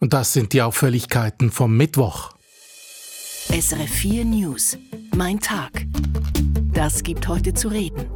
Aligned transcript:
Und 0.00 0.14
das 0.14 0.32
sind 0.32 0.54
die 0.54 0.62
Auffälligkeiten 0.62 1.50
vom 1.50 1.76
Mittwoch. 1.76 2.32
SRF 3.48 3.90
4 3.90 4.24
News. 4.24 4.78
Mein 5.14 5.38
Tag. 5.40 5.84
Das 6.72 7.02
gibt 7.02 7.28
heute 7.28 7.52
zu 7.52 7.68
reden. 7.68 8.06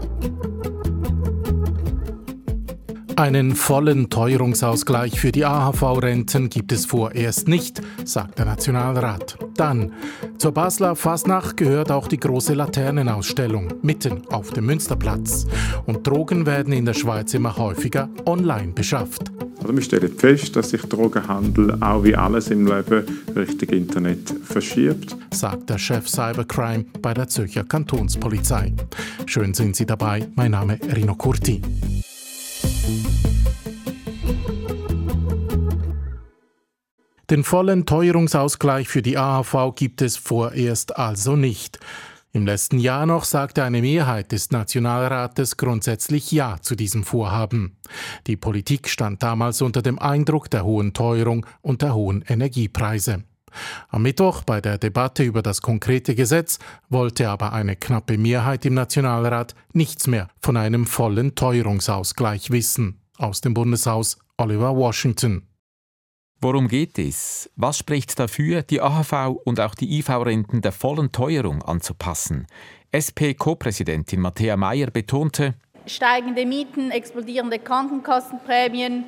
Einen 3.17 3.55
vollen 3.55 4.11
Teuerungsausgleich 4.11 5.21
für 5.21 5.31
die 5.31 5.45
AHV-Renten 5.45 6.51
gibt 6.51 6.73
es 6.73 6.85
vorerst 6.85 7.47
nicht, 7.47 7.81
sagt 8.05 8.39
der 8.41 8.47
Nationalrat. 8.47 9.39
Dann, 9.57 9.93
zur 10.39 10.51
Basler 10.51 10.97
Fasnacht 10.97 11.57
gehört 11.57 11.93
auch 11.93 12.09
die 12.09 12.19
große 12.19 12.55
Laternenausstellung 12.55 13.75
mitten 13.83 14.27
auf 14.29 14.51
dem 14.51 14.67
Münsterplatz. 14.67 15.47
Und 15.87 16.05
Drogen 16.05 16.45
werden 16.45 16.73
in 16.73 16.87
der 16.87 16.95
Schweiz 16.95 17.35
immer 17.35 17.57
häufiger 17.57 18.09
online 18.27 18.73
beschafft. 18.73 19.31
Also 19.61 19.75
wir 19.75 19.83
stellen 19.83 20.13
fest, 20.19 20.57
dass 20.57 20.71
sich 20.71 20.83
Drogenhandel 20.83 21.81
auch 21.81 22.03
wie 22.03 22.17
alles 22.17 22.49
im 22.51 22.67
Leben 22.67 23.05
Richtung 23.37 23.69
Internet 23.69 24.35
verschiebt, 24.43 25.17
sagt 25.33 25.71
der 25.71 25.79
Chef 25.79 26.09
Cybercrime 26.09 26.85
bei 27.01 27.15
der 27.15 27.29
Zürcher 27.29 27.63
Kantonspolizei. 27.63 28.73
Schön 29.27 29.55
sind 29.55 29.77
Sie 29.77 29.87
dabei. 29.87 30.27
Mein 30.35 30.51
Name 30.51 30.79
Rino 30.95 31.15
Curti. 31.15 31.63
Den 37.31 37.43
vollen 37.43 37.87
Teuerungsausgleich 37.87 38.87
für 38.87 39.01
die 39.01 39.17
AHV 39.17 39.75
gibt 39.75 40.03
es 40.03 40.17
vorerst 40.17 40.97
also 40.97 41.37
nicht. 41.37 41.81
Im 42.33 42.47
letzten 42.47 42.79
Jahr 42.79 43.07
noch 43.07 43.25
sagte 43.25 43.65
eine 43.65 43.81
Mehrheit 43.81 44.33
des 44.33 44.51
Nationalrates 44.51 45.57
grundsätzlich 45.57 46.33
Ja 46.33 46.59
zu 46.61 46.75
diesem 46.75 47.03
Vorhaben. 47.05 47.77
Die 48.27 48.37
Politik 48.37 48.89
stand 48.89 49.23
damals 49.23 49.63
unter 49.63 49.83
dem 49.83 49.99
Eindruck 49.99 50.51
der 50.51 50.65
hohen 50.65 50.93
Teuerung 50.93 51.47
und 51.63 51.83
der 51.83 51.95
hohen 51.95 52.23
Energiepreise. 52.29 53.25
Am 53.89 54.03
Mittwoch 54.03 54.43
bei 54.43 54.61
der 54.61 54.79
Debatte 54.79 55.23
über 55.23 55.43
das 55.43 55.63
konkrete 55.63 56.15
Gesetz 56.15 56.59
wollte 56.89 57.29
aber 57.29 57.53
eine 57.53 57.77
knappe 57.77 58.19
Mehrheit 58.19 58.65
im 58.65 58.75
Nationalrat 58.75 59.55
nichts 59.73 60.07
mehr 60.07 60.29
von 60.41 60.57
einem 60.57 60.87
vollen 60.87 61.35
Teuerungsausgleich 61.35 62.51
wissen. 62.51 63.01
Aus 63.17 63.41
dem 63.41 63.55
Bundeshaus 63.55 64.19
Oliver 64.37 64.77
Washington. 64.77 65.47
Worum 66.41 66.69
geht 66.69 66.99
es? 66.99 67.51
Was 67.57 67.79
spricht 67.79 68.19
dafür, 68.19 68.63
die 68.63 68.81
AHV 68.81 69.37
und 69.45 69.61
auch 69.61 69.75
die 69.75 69.99
IV-Renten 69.99 70.61
der 70.61 70.73
vollen 70.73 71.13
Teuerung 71.13 71.63
anzupassen? 71.63 72.47
SP-Co-Präsidentin 72.95 74.21
Matthäa 74.21 74.57
Mayer 74.57 74.91
betonte, 74.91 75.55
steigende 75.87 76.47
Mieten, 76.47 76.91
explodierende 76.91 77.59
Krankenkassenprämien, 77.59 79.05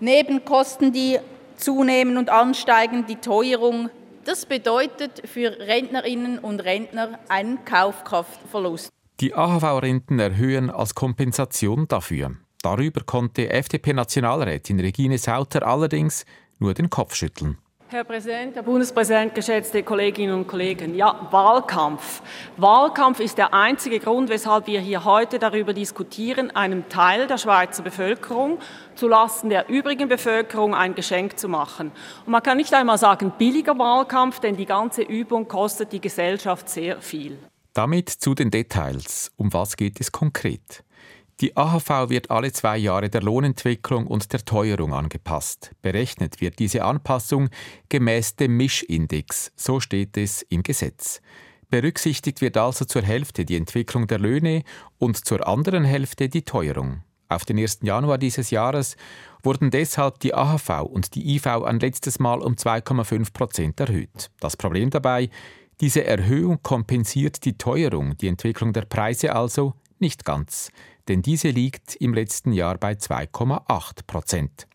Nebenkosten, 0.00 0.92
die 0.92 1.18
zunehmen 1.62 2.16
und 2.16 2.30
ansteigen, 2.30 3.06
die 3.06 3.16
Teuerung. 3.16 3.90
Das 4.24 4.46
bedeutet 4.46 5.22
für 5.24 5.58
Rentnerinnen 5.58 6.38
und 6.38 6.60
Rentner 6.60 7.18
einen 7.28 7.64
Kaufkraftverlust. 7.64 8.90
Die 9.20 9.34
AHV-Renten 9.34 10.18
erhöhen 10.18 10.70
als 10.70 10.94
Kompensation 10.94 11.86
dafür. 11.88 12.32
Darüber 12.62 13.02
konnte 13.04 13.50
FDP-Nationalrätin 13.50 14.80
Regine 14.80 15.18
Sauter 15.18 15.66
allerdings 15.66 16.24
nur 16.58 16.74
den 16.74 16.90
Kopf 16.90 17.14
schütteln. 17.14 17.58
Herr 17.92 18.04
Präsident, 18.04 18.54
Herr 18.54 18.62
Bundespräsident, 18.62 19.34
geschätzte 19.34 19.82
Kolleginnen 19.82 20.32
und 20.32 20.46
Kollegen. 20.46 20.94
Ja, 20.94 21.28
Wahlkampf. 21.30 22.22
Wahlkampf 22.56 23.20
ist 23.20 23.36
der 23.36 23.52
einzige 23.52 23.98
Grund, 23.98 24.30
weshalb 24.30 24.66
wir 24.66 24.80
hier 24.80 25.04
heute 25.04 25.38
darüber 25.38 25.74
diskutieren, 25.74 26.50
einem 26.52 26.88
Teil 26.88 27.26
der 27.26 27.36
Schweizer 27.36 27.82
Bevölkerung 27.82 28.58
zulasten 28.94 29.50
der 29.50 29.68
übrigen 29.68 30.08
Bevölkerung 30.08 30.74
ein 30.74 30.94
Geschenk 30.94 31.38
zu 31.38 31.50
machen. 31.50 31.92
Und 32.24 32.32
man 32.32 32.42
kann 32.42 32.56
nicht 32.56 32.72
einmal 32.72 32.96
sagen 32.96 33.34
billiger 33.36 33.78
Wahlkampf, 33.78 34.40
denn 34.40 34.56
die 34.56 34.64
ganze 34.64 35.02
Übung 35.02 35.46
kostet 35.46 35.92
die 35.92 36.00
Gesellschaft 36.00 36.70
sehr 36.70 36.98
viel. 37.02 37.36
Damit 37.74 38.08
zu 38.08 38.34
den 38.34 38.50
Details. 38.50 39.30
Um 39.36 39.52
was 39.52 39.76
geht 39.76 40.00
es 40.00 40.10
konkret? 40.10 40.82
Die 41.42 41.56
AHV 41.56 42.08
wird 42.08 42.30
alle 42.30 42.52
zwei 42.52 42.78
Jahre 42.78 43.10
der 43.10 43.20
Lohnentwicklung 43.20 44.06
und 44.06 44.32
der 44.32 44.44
Teuerung 44.44 44.94
angepasst. 44.94 45.72
Berechnet 45.82 46.40
wird 46.40 46.60
diese 46.60 46.84
Anpassung 46.84 47.48
gemäß 47.88 48.36
dem 48.36 48.56
Mischindex, 48.56 49.50
so 49.56 49.80
steht 49.80 50.16
es 50.16 50.42
im 50.42 50.62
Gesetz. 50.62 51.20
Berücksichtigt 51.68 52.42
wird 52.42 52.56
also 52.56 52.84
zur 52.84 53.02
Hälfte 53.02 53.44
die 53.44 53.56
Entwicklung 53.56 54.06
der 54.06 54.20
Löhne 54.20 54.62
und 54.98 55.16
zur 55.16 55.48
anderen 55.48 55.82
Hälfte 55.82 56.28
die 56.28 56.42
Teuerung. 56.44 57.02
Auf 57.28 57.44
den 57.44 57.58
1. 57.58 57.80
Januar 57.82 58.18
dieses 58.18 58.52
Jahres 58.52 58.96
wurden 59.42 59.72
deshalb 59.72 60.20
die 60.20 60.34
AHV 60.34 60.82
und 60.82 61.16
die 61.16 61.34
IV 61.34 61.46
ein 61.64 61.80
letztes 61.80 62.20
Mal 62.20 62.40
um 62.40 62.54
2,5 62.54 63.32
Prozent 63.32 63.80
erhöht. 63.80 64.30
Das 64.38 64.56
Problem 64.56 64.90
dabei, 64.90 65.28
diese 65.80 66.04
Erhöhung 66.04 66.62
kompensiert 66.62 67.44
die 67.44 67.58
Teuerung, 67.58 68.16
die 68.16 68.28
Entwicklung 68.28 68.72
der 68.72 68.82
Preise 68.82 69.34
also 69.34 69.74
nicht 69.98 70.24
ganz 70.24 70.70
denn 71.08 71.22
diese 71.22 71.50
liegt 71.50 71.96
im 71.96 72.14
letzten 72.14 72.52
Jahr 72.52 72.78
bei 72.78 72.92
2,8 72.92 74.06
Prozent. 74.06 74.66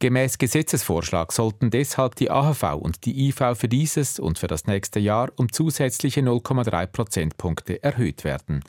Gemäß 0.00 0.38
Gesetzesvorschlag 0.38 1.32
sollten 1.32 1.70
deshalb 1.70 2.14
die 2.14 2.30
AHV 2.30 2.76
und 2.76 3.04
die 3.04 3.28
IV 3.28 3.56
für 3.56 3.68
dieses 3.68 4.20
und 4.20 4.38
für 4.38 4.46
das 4.46 4.66
nächste 4.66 5.00
Jahr 5.00 5.32
um 5.34 5.50
zusätzliche 5.50 6.20
0,3 6.20 6.86
Prozentpunkte 6.86 7.82
erhöht 7.82 8.22
werden. 8.22 8.62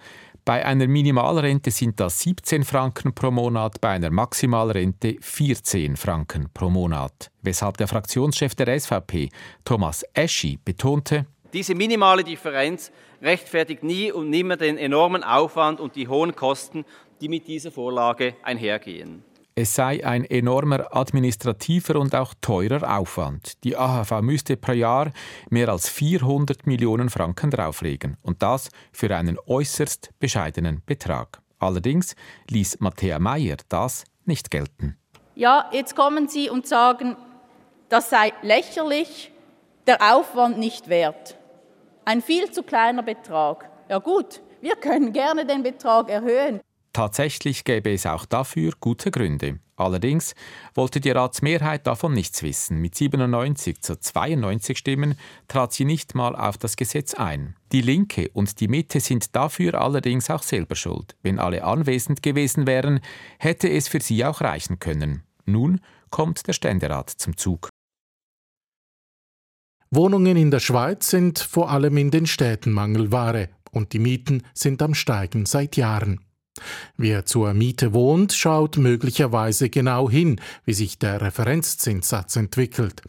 Bei 0.43 0.65
einer 0.65 0.87
Minimalrente 0.87 1.69
sind 1.69 1.99
das 1.99 2.21
17 2.21 2.63
Franken 2.63 3.13
pro 3.13 3.29
Monat, 3.29 3.79
bei 3.79 3.89
einer 3.89 4.09
Maximalrente 4.09 5.17
14 5.21 5.95
Franken 5.95 6.49
pro 6.51 6.71
Monat. 6.71 7.29
Weshalb 7.43 7.77
der 7.77 7.87
Fraktionschef 7.87 8.55
der 8.55 8.79
SVP, 8.79 9.29
Thomas 9.63 10.03
Eschi, 10.13 10.57
betonte, 10.65 11.27
diese 11.53 11.75
minimale 11.75 12.23
Differenz 12.23 12.91
rechtfertigt 13.21 13.83
nie 13.83 14.11
und 14.11 14.29
nimmer 14.29 14.57
den 14.57 14.77
enormen 14.77 15.23
Aufwand 15.23 15.79
und 15.79 15.95
die 15.95 16.07
hohen 16.07 16.35
Kosten, 16.35 16.85
die 17.21 17.29
mit 17.29 17.47
dieser 17.47 17.71
Vorlage 17.71 18.35
einhergehen. 18.43 19.23
Es 19.55 19.75
sei 19.75 20.05
ein 20.05 20.23
enormer 20.23 20.95
administrativer 20.95 21.99
und 21.99 22.15
auch 22.15 22.33
teurer 22.39 22.97
Aufwand. 22.97 23.61
Die 23.65 23.75
AHV 23.75 24.21
müsste 24.21 24.55
pro 24.55 24.71
Jahr 24.71 25.11
mehr 25.49 25.67
als 25.67 25.89
400 25.89 26.65
Millionen 26.65 27.09
Franken 27.09 27.51
drauflegen 27.51 28.15
und 28.21 28.41
das 28.41 28.69
für 28.93 29.13
einen 29.13 29.37
äußerst 29.47 30.11
bescheidenen 30.19 30.81
Betrag. 30.85 31.41
Allerdings 31.59 32.15
ließ 32.49 32.79
Matthäa 32.79 33.19
Meyer 33.19 33.57
das 33.67 34.05
nicht 34.23 34.49
gelten. 34.49 34.97
Ja, 35.35 35.69
jetzt 35.73 35.95
kommen 35.95 36.29
Sie 36.29 36.49
und 36.49 36.65
sagen, 36.65 37.17
das 37.89 38.09
sei 38.09 38.31
lächerlich, 38.41 39.31
der 39.87 40.15
Aufwand 40.15 40.57
nicht 40.57 40.87
wert. 40.87 41.38
Ein 42.09 42.23
viel 42.23 42.49
zu 42.49 42.63
kleiner 42.63 43.03
Betrag. 43.03 43.69
Ja 43.87 43.99
gut, 43.99 44.41
wir 44.61 44.75
können 44.77 45.13
gerne 45.13 45.45
den 45.45 45.61
Betrag 45.61 46.09
erhöhen. 46.09 46.59
Tatsächlich 46.91 47.65
gäbe 47.65 47.93
es 47.93 48.07
auch 48.07 48.25
dafür 48.25 48.73
gute 48.79 49.11
Gründe. 49.11 49.59
Allerdings 49.75 50.33
wollte 50.73 51.01
die 51.01 51.11
Ratsmehrheit 51.11 51.85
davon 51.85 52.13
nichts 52.13 52.41
wissen. 52.41 52.81
Mit 52.81 52.95
97 52.95 53.83
zu 53.83 53.99
92 53.99 54.75
Stimmen 54.75 55.19
trat 55.47 55.71
sie 55.71 55.85
nicht 55.85 56.15
mal 56.15 56.35
auf 56.35 56.57
das 56.57 56.77
Gesetz 56.77 57.13
ein. 57.13 57.55
Die 57.71 57.81
Linke 57.81 58.31
und 58.33 58.59
die 58.59 58.69
Mitte 58.69 59.01
sind 59.01 59.35
dafür 59.35 59.75
allerdings 59.79 60.31
auch 60.31 60.41
selber 60.41 60.73
schuld. 60.73 61.15
Wenn 61.21 61.37
alle 61.37 61.63
anwesend 61.63 62.23
gewesen 62.23 62.65
wären, 62.65 63.01
hätte 63.37 63.69
es 63.69 63.87
für 63.87 64.01
sie 64.01 64.25
auch 64.25 64.41
reichen 64.41 64.79
können. 64.79 65.21
Nun 65.45 65.79
kommt 66.09 66.47
der 66.47 66.53
Ständerat 66.53 67.11
zum 67.11 67.37
Zug. 67.37 67.69
Wohnungen 69.91 70.37
in 70.37 70.51
der 70.51 70.59
Schweiz 70.59 71.09
sind 71.09 71.39
vor 71.39 71.71
allem 71.71 71.97
in 71.97 72.11
den 72.11 72.27
Städten 72.27 72.71
Mangelware 72.71 73.49
und 73.71 73.93
die 73.93 73.99
Mieten 73.99 74.43
sind 74.53 74.83
am 74.83 74.93
Steigen 74.93 75.47
seit 75.47 75.77
Jahren. 75.77 76.19
Wer 76.95 77.25
zur 77.25 77.55
Miete 77.55 77.91
wohnt, 77.93 78.33
schaut 78.33 78.77
möglicherweise 78.77 79.69
genau 79.69 80.07
hin, 80.07 80.39
wie 80.65 80.73
sich 80.73 80.99
der 80.99 81.21
Referenzzinssatz 81.21 82.35
entwickelt. 82.35 83.01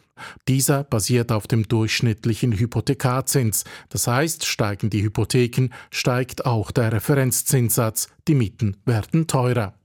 Dieser 0.47 0.83
basiert 0.83 1.31
auf 1.31 1.45
dem 1.45 1.67
durchschnittlichen 1.67 2.57
Hypothekarzins, 2.57 3.63
das 3.89 4.07
heißt, 4.07 4.45
steigen 4.45 4.89
die 4.89 5.03
Hypotheken, 5.03 5.69
steigt 5.91 6.47
auch 6.47 6.71
der 6.71 6.93
Referenzzinssatz, 6.93 8.07
die 8.27 8.35
Mieten 8.35 8.77
werden 8.85 9.27
teurer. 9.27 9.75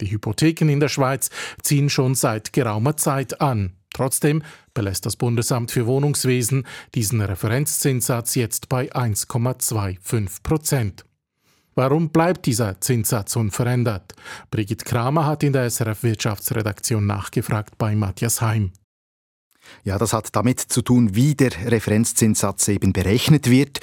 Die 0.00 0.10
Hypotheken 0.12 0.68
in 0.68 0.80
der 0.80 0.88
Schweiz 0.88 1.30
ziehen 1.62 1.90
schon 1.90 2.14
seit 2.14 2.52
geraumer 2.52 2.96
Zeit 2.96 3.40
an. 3.40 3.76
Trotzdem 3.92 4.42
belässt 4.80 5.04
das 5.04 5.16
Bundesamt 5.16 5.70
für 5.72 5.86
Wohnungswesen 5.86 6.66
diesen 6.94 7.20
Referenzzinssatz 7.20 8.34
jetzt 8.34 8.70
bei 8.70 8.90
1,25 8.90 10.42
Prozent. 10.42 11.04
Warum 11.74 12.08
bleibt 12.08 12.46
dieser 12.46 12.80
Zinssatz 12.80 13.36
unverändert? 13.36 14.14
Brigitte 14.50 14.86
Kramer 14.86 15.26
hat 15.26 15.42
in 15.42 15.52
der 15.52 15.68
SRF 15.68 16.02
Wirtschaftsredaktion 16.02 17.04
nachgefragt 17.04 17.76
bei 17.76 17.94
Matthias 17.94 18.40
Heim. 18.40 18.72
Ja, 19.84 19.98
das 19.98 20.14
hat 20.14 20.34
damit 20.34 20.60
zu 20.60 20.80
tun, 20.80 21.14
wie 21.14 21.34
der 21.34 21.52
Referenzzinssatz 21.70 22.66
eben 22.68 22.94
berechnet 22.94 23.50
wird. 23.50 23.80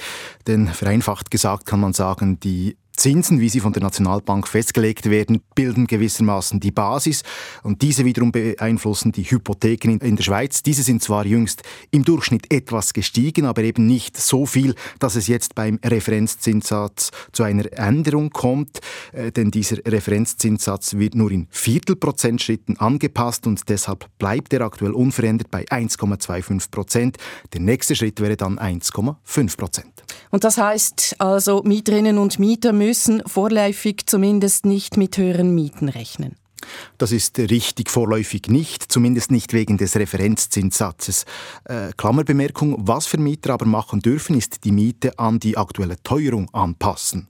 Denn 0.48 0.66
vereinfacht 0.66 1.30
gesagt 1.30 1.64
kann 1.64 1.78
man 1.78 1.92
sagen, 1.92 2.40
die 2.40 2.76
Zinsen, 2.98 3.40
wie 3.40 3.48
sie 3.48 3.60
von 3.60 3.72
der 3.72 3.82
Nationalbank 3.82 4.48
festgelegt 4.48 5.08
werden, 5.08 5.40
bilden 5.54 5.86
gewissermaßen 5.86 6.58
die 6.58 6.72
Basis 6.72 7.22
und 7.62 7.80
diese 7.80 8.04
wiederum 8.04 8.32
beeinflussen 8.32 9.12
die 9.12 9.22
Hypotheken 9.22 9.98
in 10.00 10.16
der 10.16 10.24
Schweiz. 10.24 10.64
Diese 10.64 10.82
sind 10.82 11.00
zwar 11.00 11.24
jüngst 11.24 11.62
im 11.92 12.04
Durchschnitt 12.04 12.52
etwas 12.52 12.92
gestiegen, 12.92 13.46
aber 13.46 13.62
eben 13.62 13.86
nicht 13.86 14.16
so 14.16 14.46
viel, 14.46 14.74
dass 14.98 15.14
es 15.14 15.28
jetzt 15.28 15.54
beim 15.54 15.78
Referenzzinssatz 15.84 17.12
zu 17.30 17.44
einer 17.44 17.72
Änderung 17.72 18.30
kommt, 18.30 18.80
äh, 19.12 19.30
denn 19.30 19.52
dieser 19.52 19.76
Referenzzinssatz 19.86 20.94
wird 20.94 21.14
nur 21.14 21.30
in 21.30 21.46
Viertelprozentschritten 21.50 22.80
angepasst 22.80 23.46
und 23.46 23.68
deshalb 23.68 24.06
bleibt 24.18 24.52
er 24.52 24.62
aktuell 24.62 24.92
unverändert 24.92 25.52
bei 25.52 25.64
1,25 25.66 26.70
Prozent. 26.72 27.16
Der 27.52 27.60
nächste 27.60 27.94
Schritt 27.94 28.20
wäre 28.20 28.36
dann 28.36 28.58
1,5 28.58 29.56
Prozent. 29.56 30.04
Und 30.30 30.42
das 30.42 30.58
heißt 30.58 31.16
also, 31.20 31.62
Mieterinnen 31.62 32.18
und 32.18 32.40
Mieter 32.40 32.72
müssen 32.72 32.87
vorläufig 33.26 34.06
zumindest 34.06 34.66
nicht 34.66 34.96
mit 34.96 35.18
höheren 35.18 35.54
Mieten 35.54 35.88
rechnen. 35.88 36.36
Das 36.98 37.12
ist 37.12 37.38
richtig 37.38 37.90
vorläufig 37.90 38.48
nicht, 38.48 38.90
zumindest 38.90 39.30
nicht 39.30 39.52
wegen 39.52 39.78
des 39.78 39.96
Referenzzinssatzes. 39.96 41.24
Äh, 41.64 41.92
Klammerbemerkung, 41.96 42.76
was 42.86 43.06
Vermieter 43.06 43.52
aber 43.54 43.66
machen 43.66 44.00
dürfen, 44.00 44.36
ist 44.36 44.64
die 44.64 44.72
Miete 44.72 45.18
an 45.18 45.38
die 45.38 45.56
aktuelle 45.56 46.02
Teuerung 46.02 46.52
anpassen. 46.52 47.28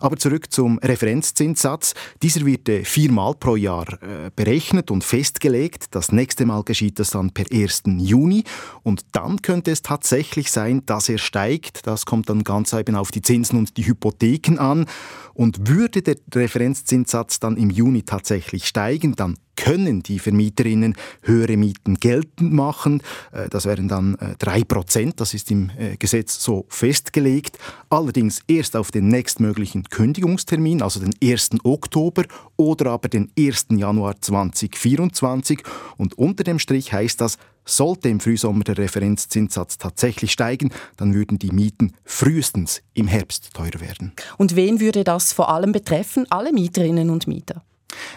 Aber 0.00 0.16
zurück 0.16 0.50
zum 0.50 0.78
Referenzzinssatz. 0.78 1.94
Dieser 2.22 2.46
wird 2.46 2.68
äh, 2.68 2.84
viermal 2.84 3.34
pro 3.34 3.56
Jahr 3.56 3.86
äh, 4.02 4.30
berechnet 4.34 4.90
und 4.90 5.04
festgelegt. 5.04 5.86
Das 5.90 6.12
nächste 6.12 6.46
Mal 6.46 6.62
geschieht 6.64 6.98
das 6.98 7.10
dann 7.10 7.30
per 7.30 7.46
1. 7.52 7.82
Juni. 7.98 8.44
Und 8.82 9.04
dann 9.12 9.42
könnte 9.42 9.70
es 9.70 9.82
tatsächlich 9.82 10.50
sein, 10.50 10.82
dass 10.86 11.08
er 11.08 11.18
steigt. 11.18 11.86
Das 11.86 12.06
kommt 12.06 12.30
dann 12.30 12.44
ganz 12.44 12.72
eben 12.72 12.96
auf 12.96 13.10
die 13.10 13.22
Zinsen 13.22 13.58
und 13.58 13.76
die 13.76 13.86
Hypotheken 13.86 14.58
an. 14.58 14.86
Und 15.34 15.68
würde 15.68 16.02
der 16.02 16.16
Referenzzinssatz 16.34 17.40
dann 17.40 17.56
im 17.56 17.70
Juni 17.70 18.02
tatsächlich 18.02 18.66
steigen, 18.70 19.14
dann 19.14 19.36
können 19.56 20.02
die 20.02 20.18
Vermieterinnen 20.18 20.96
höhere 21.22 21.58
Mieten 21.58 21.96
geltend 21.96 22.52
machen. 22.52 23.02
Äh, 23.32 23.50
das 23.50 23.66
wären 23.66 23.88
dann 23.88 24.16
3%, 24.16 25.00
äh, 25.00 25.12
das 25.14 25.34
ist 25.34 25.50
im 25.50 25.70
äh, 25.78 25.96
Gesetz 25.98 26.42
so 26.42 26.64
festgelegt. 26.70 27.58
Allerdings 27.90 28.40
erst 28.48 28.74
auf 28.74 28.90
den 28.90 29.08
nächstmöglichen 29.08 29.84
Kündigungstermin, 29.84 30.80
also 30.80 31.00
den 31.00 31.12
1. 31.22 31.50
Oktober 31.64 32.24
oder 32.56 32.92
aber 32.92 33.08
den 33.08 33.30
1. 33.38 33.66
Januar 33.70 34.20
2024. 34.20 35.62
Und 35.98 36.16
unter 36.16 36.42
dem 36.42 36.58
Strich 36.58 36.94
heißt 36.94 37.20
das, 37.20 37.36
sollte 37.66 38.08
im 38.08 38.20
Frühsommer 38.20 38.64
der 38.64 38.78
Referenzzinssatz 38.78 39.76
tatsächlich 39.76 40.32
steigen, 40.32 40.70
dann 40.96 41.14
würden 41.14 41.38
die 41.38 41.52
Mieten 41.52 41.92
frühestens 42.04 42.82
im 42.94 43.06
Herbst 43.06 43.52
teurer 43.52 43.80
werden. 43.80 44.12
Und 44.38 44.56
wen 44.56 44.80
würde 44.80 45.04
das 45.04 45.34
vor 45.34 45.50
allem 45.50 45.72
betreffen? 45.72 46.26
Alle 46.30 46.52
Mieterinnen 46.52 47.10
und 47.10 47.26
Mieter? 47.26 47.62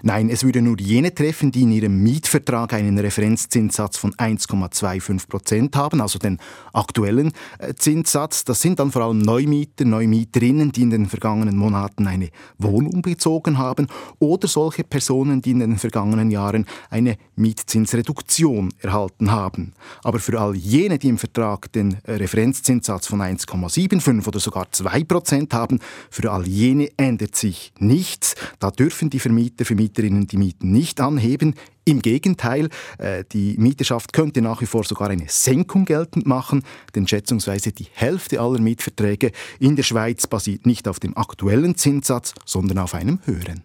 Nein, 0.02 0.30
es 0.30 0.44
würde 0.44 0.62
nur 0.62 0.80
jene 0.80 1.14
treffen, 1.14 1.52
die 1.52 1.64
in 1.64 1.72
ihrem 1.72 2.02
Mietvertrag 2.02 2.74
einen 2.74 2.98
Referenzzinssatz 2.98 3.98
von 3.98 4.14
1,25 4.14 5.28
Prozent 5.28 5.76
haben, 5.76 6.02
also 6.02 6.20
den 6.20 6.38
aktuellen 6.74 7.32
äh, 7.60 7.74
Zinssatz. 7.74 8.44
Das 8.44 8.62
sind 8.62 8.80
dann 8.80 8.92
vor 8.92 9.04
allem 9.04 9.20
Neumieter, 9.20 9.86
Neumieterinnen, 9.86 10.72
die 10.72 10.84
in 10.84 10.90
den 10.90 11.06
vergangenen 11.08 11.58
Monaten 11.58 12.08
eine 12.08 12.30
Wohnung 12.58 13.02
bezogen 13.02 13.58
haben 13.58 13.88
oder 14.20 14.48
solche 14.48 14.84
Personen, 14.84 15.42
die 15.42 15.52
in 15.52 15.60
den 15.60 15.78
vergangenen 15.78 16.32
Jahren 16.32 16.66
eine 16.90 17.18
Mietzinsreduktion 17.36 18.74
erhalten 18.80 19.32
haben. 19.32 19.74
Aber 20.04 20.20
für 20.20 20.40
all 20.40 20.56
jene, 20.56 21.00
die 21.00 21.10
im 21.10 21.18
Vertrag 21.18 21.72
den 21.72 21.98
äh, 22.04 22.14
Referenzzinssatz 22.14 23.08
von 23.08 23.22
1,75 23.22 24.28
oder 24.28 24.40
sogar 24.40 24.72
2 24.72 25.04
Prozent 25.04 25.54
haben, 25.54 25.80
für 26.10 26.32
all 26.32 26.48
jene 26.48 26.90
ändert 26.98 27.36
sich 27.36 27.74
nichts. 27.80 28.36
Da 28.60 28.72
dürfen 28.72 29.10
die 29.10 29.20
Vermieter 29.20 29.63
Vermieter, 29.66 29.94
Vermieterinnen 29.94 30.28
die 30.28 30.38
Mieten 30.38 30.72
nicht 30.72 31.02
anheben. 31.02 31.56
Im 31.86 32.02
Gegenteil, 32.02 32.70
äh, 32.98 33.24
die 33.32 33.56
Mieterschaft 33.58 34.14
könnte 34.14 34.42
nach 34.42 34.62
wie 34.62 34.66
vor 34.66 34.84
sogar 34.84 35.10
eine 35.10 35.26
Senkung 35.28 35.86
geltend 35.86 36.26
machen, 36.26 36.64
denn 36.96 37.08
schätzungsweise 37.08 37.72
die 37.72 37.88
Hälfte 37.92 38.40
aller 38.40 38.60
Mietverträge 38.60 39.32
in 39.60 39.76
der 39.76 39.84
Schweiz 39.84 40.28
basiert 40.28 40.66
nicht 40.66 40.88
auf 40.88 41.00
dem 41.00 41.18
aktuellen 41.18 41.76
Zinssatz, 41.76 42.34
sondern 42.46 42.80
auf 42.80 42.94
einem 42.94 43.20
höheren. 43.26 43.64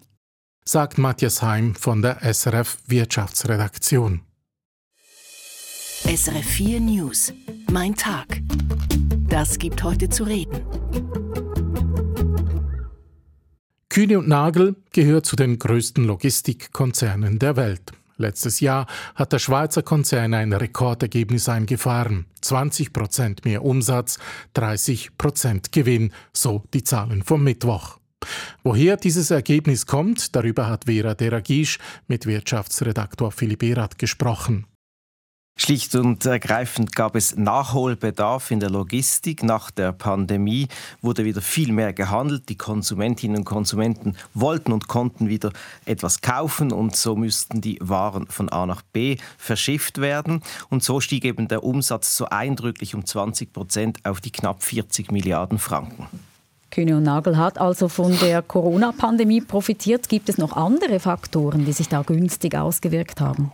Sagt 0.64 0.98
Matthias 0.98 1.40
Heim 1.40 1.74
von 1.74 2.02
der 2.02 2.18
SRF 2.22 2.78
Wirtschaftsredaktion. 2.86 4.20
SRF 6.04 6.46
4 6.46 6.80
News. 6.80 7.32
Mein 7.70 7.94
Tag. 7.94 8.40
Das 9.28 9.58
gibt 9.58 9.82
heute 9.82 10.08
zu 10.08 10.24
reden. 10.24 11.27
Kühne 13.98 14.20
und 14.20 14.28
Nagel 14.28 14.76
gehört 14.92 15.26
zu 15.26 15.34
den 15.34 15.58
größten 15.58 16.04
Logistikkonzernen 16.04 17.40
der 17.40 17.56
Welt. 17.56 17.90
Letztes 18.16 18.60
Jahr 18.60 18.86
hat 19.16 19.32
der 19.32 19.40
Schweizer 19.40 19.82
Konzern 19.82 20.34
ein 20.34 20.52
Rekordergebnis 20.52 21.48
eingefahren. 21.48 22.26
20 22.40 22.92
Prozent 22.92 23.44
mehr 23.44 23.64
Umsatz, 23.64 24.20
30 24.54 25.18
Prozent 25.18 25.72
Gewinn, 25.72 26.12
so 26.32 26.62
die 26.74 26.84
Zahlen 26.84 27.24
vom 27.24 27.42
Mittwoch. 27.42 27.98
Woher 28.62 28.96
dieses 28.98 29.32
Ergebnis 29.32 29.86
kommt, 29.86 30.36
darüber 30.36 30.68
hat 30.68 30.84
Vera 30.84 31.14
Deragisch 31.14 31.78
mit 32.06 32.24
Wirtschaftsredaktor 32.24 33.32
Philipp 33.32 33.64
Erath 33.64 33.98
gesprochen. 33.98 34.68
Schlicht 35.60 35.96
und 35.96 36.24
ergreifend 36.24 36.94
gab 36.94 37.16
es 37.16 37.36
Nachholbedarf 37.36 38.52
in 38.52 38.60
der 38.60 38.70
Logistik. 38.70 39.42
Nach 39.42 39.72
der 39.72 39.90
Pandemie 39.90 40.68
wurde 41.02 41.24
wieder 41.24 41.42
viel 41.42 41.72
mehr 41.72 41.92
gehandelt. 41.92 42.48
Die 42.48 42.56
Konsumentinnen 42.56 43.38
und 43.38 43.44
Konsumenten 43.44 44.16
wollten 44.34 44.70
und 44.70 44.86
konnten 44.86 45.28
wieder 45.28 45.50
etwas 45.84 46.20
kaufen 46.20 46.70
und 46.70 46.94
so 46.94 47.16
müssten 47.16 47.60
die 47.60 47.76
Waren 47.80 48.28
von 48.28 48.48
A 48.50 48.66
nach 48.66 48.82
B 48.82 49.16
verschifft 49.36 50.00
werden. 50.00 50.42
Und 50.70 50.84
so 50.84 51.00
stieg 51.00 51.24
eben 51.24 51.48
der 51.48 51.64
Umsatz 51.64 52.16
so 52.16 52.26
eindrücklich 52.26 52.94
um 52.94 53.04
20 53.04 53.52
Prozent 53.52 53.98
auf 54.04 54.20
die 54.20 54.30
knapp 54.30 54.62
40 54.62 55.10
Milliarden 55.10 55.58
Franken. 55.58 56.06
Kühne 56.70 56.96
und 56.96 57.02
Nagel 57.02 57.36
hat 57.36 57.58
also 57.58 57.88
von 57.88 58.16
der 58.20 58.42
Corona-Pandemie 58.42 59.40
profitiert. 59.40 60.08
Gibt 60.08 60.28
es 60.28 60.38
noch 60.38 60.52
andere 60.52 61.00
Faktoren, 61.00 61.64
die 61.64 61.72
sich 61.72 61.88
da 61.88 62.02
günstig 62.02 62.54
ausgewirkt 62.54 63.20
haben? 63.20 63.50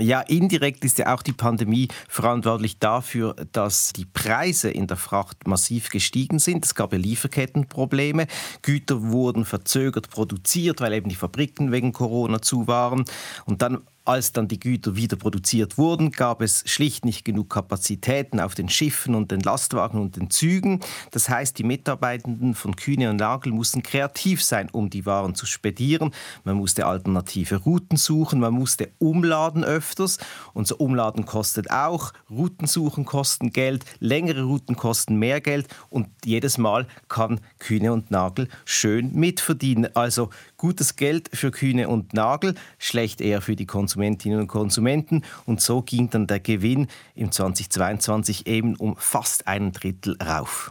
Ja, 0.00 0.22
indirekt 0.22 0.82
ist 0.84 0.96
ja 0.98 1.14
auch 1.14 1.22
die 1.22 1.34
Pandemie 1.34 1.88
verantwortlich 2.08 2.78
dafür, 2.78 3.36
dass 3.52 3.92
die 3.92 4.06
Preise 4.06 4.70
in 4.70 4.86
der 4.86 4.96
Fracht 4.96 5.46
massiv 5.46 5.90
gestiegen 5.90 6.38
sind. 6.38 6.64
Es 6.64 6.74
gab 6.74 6.92
ja 6.92 6.98
Lieferkettenprobleme. 6.98 8.26
Güter 8.62 9.02
wurden 9.02 9.44
verzögert 9.44 10.08
produziert, 10.08 10.80
weil 10.80 10.94
eben 10.94 11.10
die 11.10 11.16
Fabriken 11.16 11.70
wegen 11.70 11.92
Corona 11.92 12.40
zu 12.40 12.66
waren. 12.66 13.04
Und 13.44 13.60
dann 13.60 13.82
als 14.04 14.32
dann 14.32 14.48
die 14.48 14.58
Güter 14.58 14.96
wieder 14.96 15.16
produziert 15.16 15.78
wurden, 15.78 16.10
gab 16.10 16.40
es 16.40 16.62
schlicht 16.66 17.04
nicht 17.04 17.24
genug 17.24 17.50
Kapazitäten 17.50 18.40
auf 18.40 18.54
den 18.54 18.68
Schiffen 18.68 19.14
und 19.14 19.30
den 19.30 19.40
Lastwagen 19.40 20.00
und 20.00 20.16
den 20.16 20.30
Zügen. 20.30 20.80
Das 21.10 21.28
heißt, 21.28 21.58
die 21.58 21.64
Mitarbeitenden 21.64 22.54
von 22.54 22.76
Kühne 22.76 23.10
und 23.10 23.16
Nagel 23.16 23.52
mussten 23.52 23.82
kreativ 23.82 24.42
sein, 24.42 24.68
um 24.70 24.90
die 24.90 25.06
Waren 25.06 25.34
zu 25.34 25.46
spedieren. 25.46 26.12
Man 26.44 26.56
musste 26.56 26.86
alternative 26.86 27.56
Routen 27.56 27.96
suchen, 27.96 28.40
man 28.40 28.54
musste 28.54 28.90
umladen 28.98 29.64
öfters. 29.64 30.18
Unser 30.54 30.80
Umladen 30.80 31.26
kostet 31.26 31.70
auch, 31.70 32.12
Routen 32.30 32.66
suchen 32.66 33.04
kosten 33.04 33.52
Geld, 33.52 33.84
längere 33.98 34.42
Routen 34.42 34.76
kosten 34.76 35.16
mehr 35.16 35.40
Geld 35.40 35.68
und 35.88 36.08
jedes 36.24 36.58
Mal 36.58 36.86
kann 37.08 37.40
Kühne 37.58 37.92
und 37.92 38.10
Nagel 38.10 38.48
schön 38.64 39.12
mitverdienen. 39.14 39.94
Also 39.94 40.30
gutes 40.60 40.96
Geld 40.96 41.30
für 41.32 41.50
Kühne 41.50 41.88
und 41.88 42.12
Nagel, 42.12 42.54
schlecht 42.78 43.22
eher 43.22 43.40
für 43.40 43.56
die. 43.56 43.70
Konsumentinnen 43.70 44.40
und 44.40 44.48
Konsumenten. 44.48 45.22
Und 45.46 45.62
so 45.62 45.80
ging 45.80 46.10
dann 46.10 46.26
der 46.26 46.40
Gewinn 46.40 46.88
im 47.14 47.32
2022 47.32 48.46
eben 48.46 48.76
um 48.76 48.94
fast 48.96 49.46
ein 49.46 49.72
Drittel 49.72 50.18
rauf. 50.20 50.70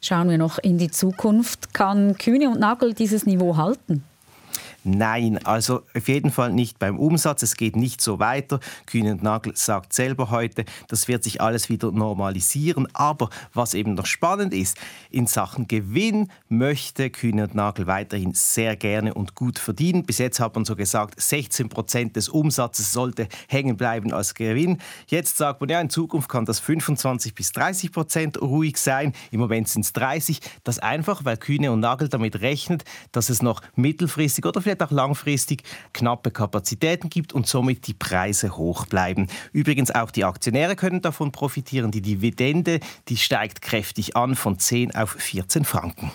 Schauen 0.00 0.30
wir 0.30 0.38
noch 0.38 0.58
in 0.58 0.78
die 0.78 0.90
Zukunft. 0.90 1.74
Kann 1.74 2.16
Kühne 2.16 2.48
und 2.48 2.60
Nagel 2.60 2.94
dieses 2.94 3.26
Niveau 3.26 3.56
halten? 3.56 4.04
Nein, 4.84 5.44
also 5.44 5.82
auf 5.94 6.08
jeden 6.08 6.30
Fall 6.30 6.52
nicht 6.52 6.78
beim 6.78 6.98
Umsatz. 6.98 7.42
Es 7.42 7.56
geht 7.56 7.74
nicht 7.74 8.00
so 8.00 8.20
weiter. 8.20 8.60
Kühne 8.86 9.12
und 9.12 9.22
Nagel 9.22 9.56
sagt 9.56 9.92
selber 9.92 10.30
heute, 10.30 10.64
das 10.86 11.08
wird 11.08 11.24
sich 11.24 11.40
alles 11.40 11.68
wieder 11.68 11.90
normalisieren. 11.90 12.86
Aber 12.94 13.28
was 13.52 13.74
eben 13.74 13.94
noch 13.94 14.06
spannend 14.06 14.54
ist, 14.54 14.76
in 15.10 15.26
Sachen 15.26 15.66
Gewinn 15.66 16.30
möchte 16.48 17.10
Kühne 17.10 17.44
und 17.44 17.54
Nagel 17.56 17.88
weiterhin 17.88 18.34
sehr 18.34 18.76
gerne 18.76 19.14
und 19.14 19.34
gut 19.34 19.58
verdienen. 19.58 20.04
Bis 20.04 20.18
jetzt 20.18 20.38
hat 20.38 20.54
man 20.54 20.64
so 20.64 20.76
gesagt, 20.76 21.20
16 21.20 21.68
Prozent 21.68 22.14
des 22.14 22.28
Umsatzes 22.28 22.92
sollte 22.92 23.28
hängen 23.48 23.76
bleiben 23.76 24.12
als 24.12 24.34
Gewinn. 24.34 24.78
Jetzt 25.08 25.38
sagt 25.38 25.60
man, 25.60 25.70
ja, 25.70 25.80
in 25.80 25.90
Zukunft 25.90 26.28
kann 26.28 26.44
das 26.44 26.60
25 26.60 27.34
bis 27.34 27.50
30 27.50 27.90
Prozent 27.90 28.40
ruhig 28.40 28.76
sein. 28.76 29.12
Im 29.32 29.40
Moment 29.40 29.68
sind 29.68 29.84
es 29.84 29.92
30. 29.92 30.40
Das 30.62 30.78
einfach, 30.78 31.24
weil 31.24 31.36
Kühne 31.36 31.72
und 31.72 31.80
Nagel 31.80 32.08
damit 32.08 32.40
rechnet, 32.40 32.84
dass 33.10 33.28
es 33.28 33.42
noch 33.42 33.60
mittelfristig 33.74 34.46
oder 34.46 34.62
vielleicht 34.68 34.82
auch 34.82 34.90
langfristig 34.90 35.62
knappe 35.92 36.30
Kapazitäten 36.30 37.08
gibt 37.08 37.32
und 37.32 37.46
somit 37.46 37.86
die 37.86 37.94
Preise 37.94 38.56
hoch 38.56 38.86
bleiben. 38.86 39.28
Übrigens 39.52 39.90
auch 39.90 40.10
die 40.10 40.24
Aktionäre 40.24 40.76
können 40.76 41.00
davon 41.00 41.32
profitieren. 41.32 41.90
Die 41.90 42.02
Dividende, 42.02 42.80
die 43.08 43.16
steigt 43.16 43.62
kräftig 43.62 44.16
an 44.16 44.34
von 44.34 44.58
10 44.58 44.94
auf 44.94 45.12
14 45.12 45.64
Franken. 45.64 46.12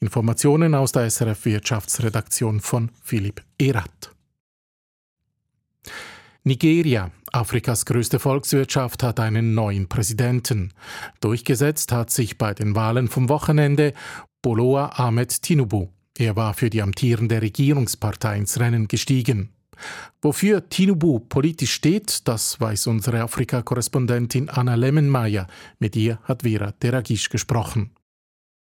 Informationen 0.00 0.74
aus 0.74 0.92
der 0.92 1.08
SRF 1.08 1.44
Wirtschaftsredaktion 1.44 2.60
von 2.60 2.90
Philipp 3.02 3.42
Erath. 3.58 4.10
Nigeria, 6.42 7.10
Afrikas 7.32 7.86
größte 7.86 8.18
Volkswirtschaft, 8.18 9.02
hat 9.02 9.18
einen 9.18 9.54
neuen 9.54 9.88
Präsidenten. 9.88 10.74
Durchgesetzt 11.20 11.90
hat 11.92 12.10
sich 12.10 12.36
bei 12.36 12.52
den 12.52 12.74
Wahlen 12.74 13.08
vom 13.08 13.30
Wochenende 13.30 13.94
Boloa 14.42 14.90
Ahmed 14.96 15.40
Tinubu. 15.40 15.88
Er 16.16 16.36
war 16.36 16.54
für 16.54 16.70
die 16.70 16.82
amtierende 16.82 17.42
Regierungspartei 17.42 18.38
ins 18.38 18.60
Rennen 18.60 18.86
gestiegen. 18.88 19.50
Wofür 20.22 20.68
Tinubu 20.68 21.18
politisch 21.18 21.72
steht, 21.72 22.28
das 22.28 22.60
weiß 22.60 22.86
unsere 22.86 23.22
Afrika-Korrespondentin 23.22 24.48
Anna 24.48 24.76
Lemmenmeier. 24.76 25.48
Mit 25.80 25.96
ihr 25.96 26.18
hat 26.22 26.42
Vera 26.42 26.72
Deragisch 26.72 27.28
gesprochen. 27.28 27.90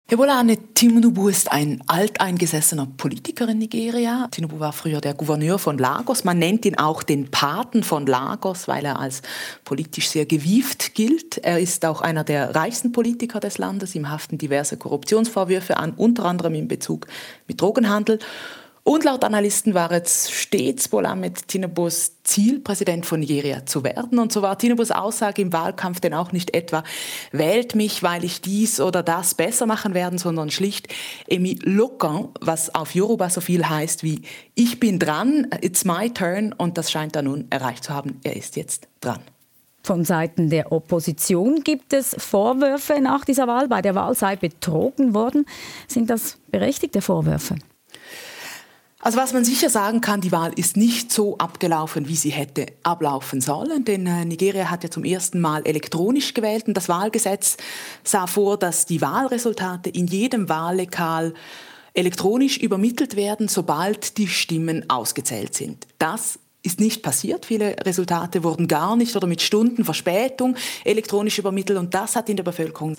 Hebolane 0.08 0.58
Tinubu 0.74 1.28
ist 1.28 1.50
ein 1.50 1.82
alteingesessener 1.86 2.86
Politiker 2.98 3.48
in 3.48 3.58
Nigeria. 3.58 4.28
Tinubu 4.30 4.60
war 4.60 4.74
früher 4.74 5.00
der 5.00 5.14
Gouverneur 5.14 5.58
von 5.58 5.78
Lagos. 5.78 6.24
Man 6.24 6.38
nennt 6.38 6.66
ihn 6.66 6.76
auch 6.76 7.02
den 7.02 7.30
Paten 7.30 7.82
von 7.82 8.04
Lagos, 8.06 8.68
weil 8.68 8.84
er 8.84 8.98
als 8.98 9.22
politisch 9.64 10.08
sehr 10.08 10.26
gewieft 10.26 10.94
gilt. 10.94 11.38
Er 11.38 11.60
ist 11.60 11.86
auch 11.86 12.02
einer 12.02 12.24
der 12.24 12.54
reichsten 12.54 12.92
Politiker 12.92 13.40
des 13.40 13.56
Landes. 13.56 13.94
Ihm 13.94 14.10
haften 14.10 14.36
diverse 14.36 14.76
Korruptionsvorwürfe 14.76 15.78
an, 15.78 15.92
unter 15.96 16.26
anderem 16.26 16.54
in 16.54 16.68
Bezug 16.68 17.06
mit 17.46 17.60
Drogenhandel. 17.60 18.18
Und 18.84 19.04
laut 19.04 19.22
Analysten 19.22 19.74
war 19.74 19.92
es 19.92 20.28
stets 20.28 20.88
Bolamid 20.88 21.46
Tinubus 21.46 22.16
Ziel, 22.24 22.58
Präsident 22.58 23.06
von 23.06 23.20
Nigeria 23.20 23.64
zu 23.64 23.84
werden. 23.84 24.18
Und 24.18 24.32
so 24.32 24.42
war 24.42 24.58
Tinubus 24.58 24.90
Aussage 24.90 25.40
im 25.40 25.52
Wahlkampf 25.52 26.00
denn 26.00 26.14
auch 26.14 26.32
nicht 26.32 26.52
etwa, 26.52 26.82
wählt 27.30 27.76
mich, 27.76 28.02
weil 28.02 28.24
ich 28.24 28.40
dies 28.40 28.80
oder 28.80 29.04
das 29.04 29.34
besser 29.34 29.66
machen 29.66 29.94
werde, 29.94 30.18
sondern 30.18 30.50
schlicht 30.50 30.88
Emi 31.28 31.60
Lokan, 31.62 32.30
was 32.40 32.74
auf 32.74 32.92
Yoruba 32.94 33.30
so 33.30 33.40
viel 33.40 33.68
heißt 33.68 34.02
wie 34.02 34.22
ich 34.56 34.80
bin 34.80 34.98
dran, 34.98 35.46
it's 35.60 35.84
my 35.84 36.10
turn. 36.10 36.52
Und 36.52 36.76
das 36.76 36.90
scheint 36.90 37.14
er 37.14 37.22
nun 37.22 37.46
erreicht 37.50 37.84
zu 37.84 37.94
haben. 37.94 38.20
Er 38.24 38.34
ist 38.34 38.56
jetzt 38.56 38.88
dran. 39.00 39.20
Von 39.84 40.04
Seiten 40.04 40.50
der 40.50 40.72
Opposition 40.72 41.62
gibt 41.62 41.92
es 41.92 42.16
Vorwürfe 42.18 43.00
nach 43.00 43.24
dieser 43.24 43.46
Wahl. 43.46 43.68
Bei 43.68 43.80
der 43.80 43.94
Wahl 43.94 44.14
sei 44.16 44.34
betrogen 44.34 45.14
worden. 45.14 45.46
Sind 45.86 46.10
das 46.10 46.38
berechtigte 46.50 47.00
Vorwürfe? 47.00 47.56
Also 49.04 49.18
was 49.18 49.32
man 49.32 49.44
sicher 49.44 49.68
sagen 49.68 50.00
kann, 50.00 50.20
die 50.20 50.30
Wahl 50.30 50.52
ist 50.54 50.76
nicht 50.76 51.10
so 51.10 51.36
abgelaufen, 51.38 52.06
wie 52.06 52.14
sie 52.14 52.30
hätte 52.30 52.66
ablaufen 52.84 53.40
sollen, 53.40 53.84
denn 53.84 54.06
äh, 54.06 54.24
Nigeria 54.24 54.70
hat 54.70 54.84
ja 54.84 54.90
zum 54.90 55.02
ersten 55.02 55.40
Mal 55.40 55.66
elektronisch 55.66 56.34
gewählt 56.34 56.68
und 56.68 56.76
das 56.76 56.88
Wahlgesetz 56.88 57.56
sah 58.04 58.28
vor, 58.28 58.58
dass 58.58 58.86
die 58.86 59.00
Wahlresultate 59.00 59.90
in 59.90 60.06
jedem 60.06 60.48
Wahllokal 60.48 61.34
elektronisch 61.94 62.58
übermittelt 62.58 63.16
werden, 63.16 63.48
sobald 63.48 64.18
die 64.18 64.28
Stimmen 64.28 64.88
ausgezählt 64.88 65.54
sind. 65.54 65.88
Das 65.98 66.38
ist 66.62 66.78
nicht 66.78 67.02
passiert. 67.02 67.44
Viele 67.44 67.74
Resultate 67.84 68.44
wurden 68.44 68.68
gar 68.68 68.94
nicht 68.94 69.16
oder 69.16 69.26
mit 69.26 69.42
Stunden 69.42 69.84
Verspätung 69.84 70.54
elektronisch 70.84 71.40
übermittelt 71.40 71.80
und 71.80 71.92
das 71.92 72.14
hat 72.14 72.28
in 72.28 72.36
der 72.36 72.44
Bevölkerung 72.44 72.96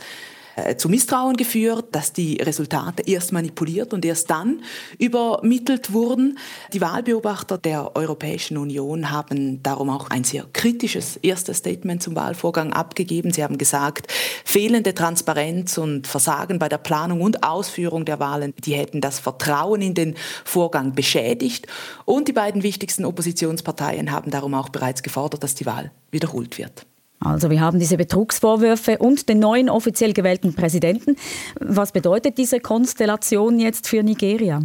zu 0.77 0.89
Misstrauen 0.89 1.35
geführt, 1.35 1.87
dass 1.91 2.13
die 2.13 2.37
Resultate 2.41 3.03
erst 3.03 3.31
manipuliert 3.31 3.93
und 3.93 4.05
erst 4.05 4.29
dann 4.29 4.61
übermittelt 4.99 5.93
wurden. 5.93 6.37
Die 6.73 6.81
Wahlbeobachter 6.81 7.57
der 7.57 7.95
Europäischen 7.95 8.57
Union 8.57 9.11
haben 9.11 9.63
darum 9.63 9.89
auch 9.89 10.09
ein 10.09 10.23
sehr 10.23 10.45
kritisches 10.53 11.17
erstes 11.17 11.57
Statement 11.57 12.03
zum 12.03 12.15
Wahlvorgang 12.15 12.71
abgegeben. 12.73 13.31
Sie 13.31 13.43
haben 13.43 13.57
gesagt, 13.57 14.11
fehlende 14.45 14.93
Transparenz 14.93 15.77
und 15.77 16.07
Versagen 16.07 16.59
bei 16.59 16.69
der 16.69 16.77
Planung 16.77 17.21
und 17.21 17.43
Ausführung 17.43 18.05
der 18.05 18.19
Wahlen, 18.19 18.53
die 18.63 18.73
hätten 18.73 19.01
das 19.01 19.19
Vertrauen 19.19 19.81
in 19.81 19.93
den 19.93 20.15
Vorgang 20.45 20.93
beschädigt. 20.93 21.67
Und 22.05 22.27
die 22.27 22.33
beiden 22.33 22.63
wichtigsten 22.63 23.05
Oppositionsparteien 23.05 24.11
haben 24.11 24.31
darum 24.31 24.53
auch 24.53 24.69
bereits 24.69 25.03
gefordert, 25.03 25.43
dass 25.43 25.55
die 25.55 25.65
Wahl 25.65 25.91
wiederholt 26.11 26.57
wird. 26.57 26.85
Also 27.23 27.49
wir 27.49 27.61
haben 27.61 27.79
diese 27.79 27.97
Betrugsvorwürfe 27.97 28.97
und 28.97 29.29
den 29.29 29.39
neuen 29.39 29.69
offiziell 29.69 30.13
gewählten 30.13 30.53
Präsidenten. 30.53 31.15
Was 31.59 31.91
bedeutet 31.91 32.37
diese 32.37 32.59
Konstellation 32.59 33.59
jetzt 33.59 33.87
für 33.87 34.03
Nigeria? 34.03 34.59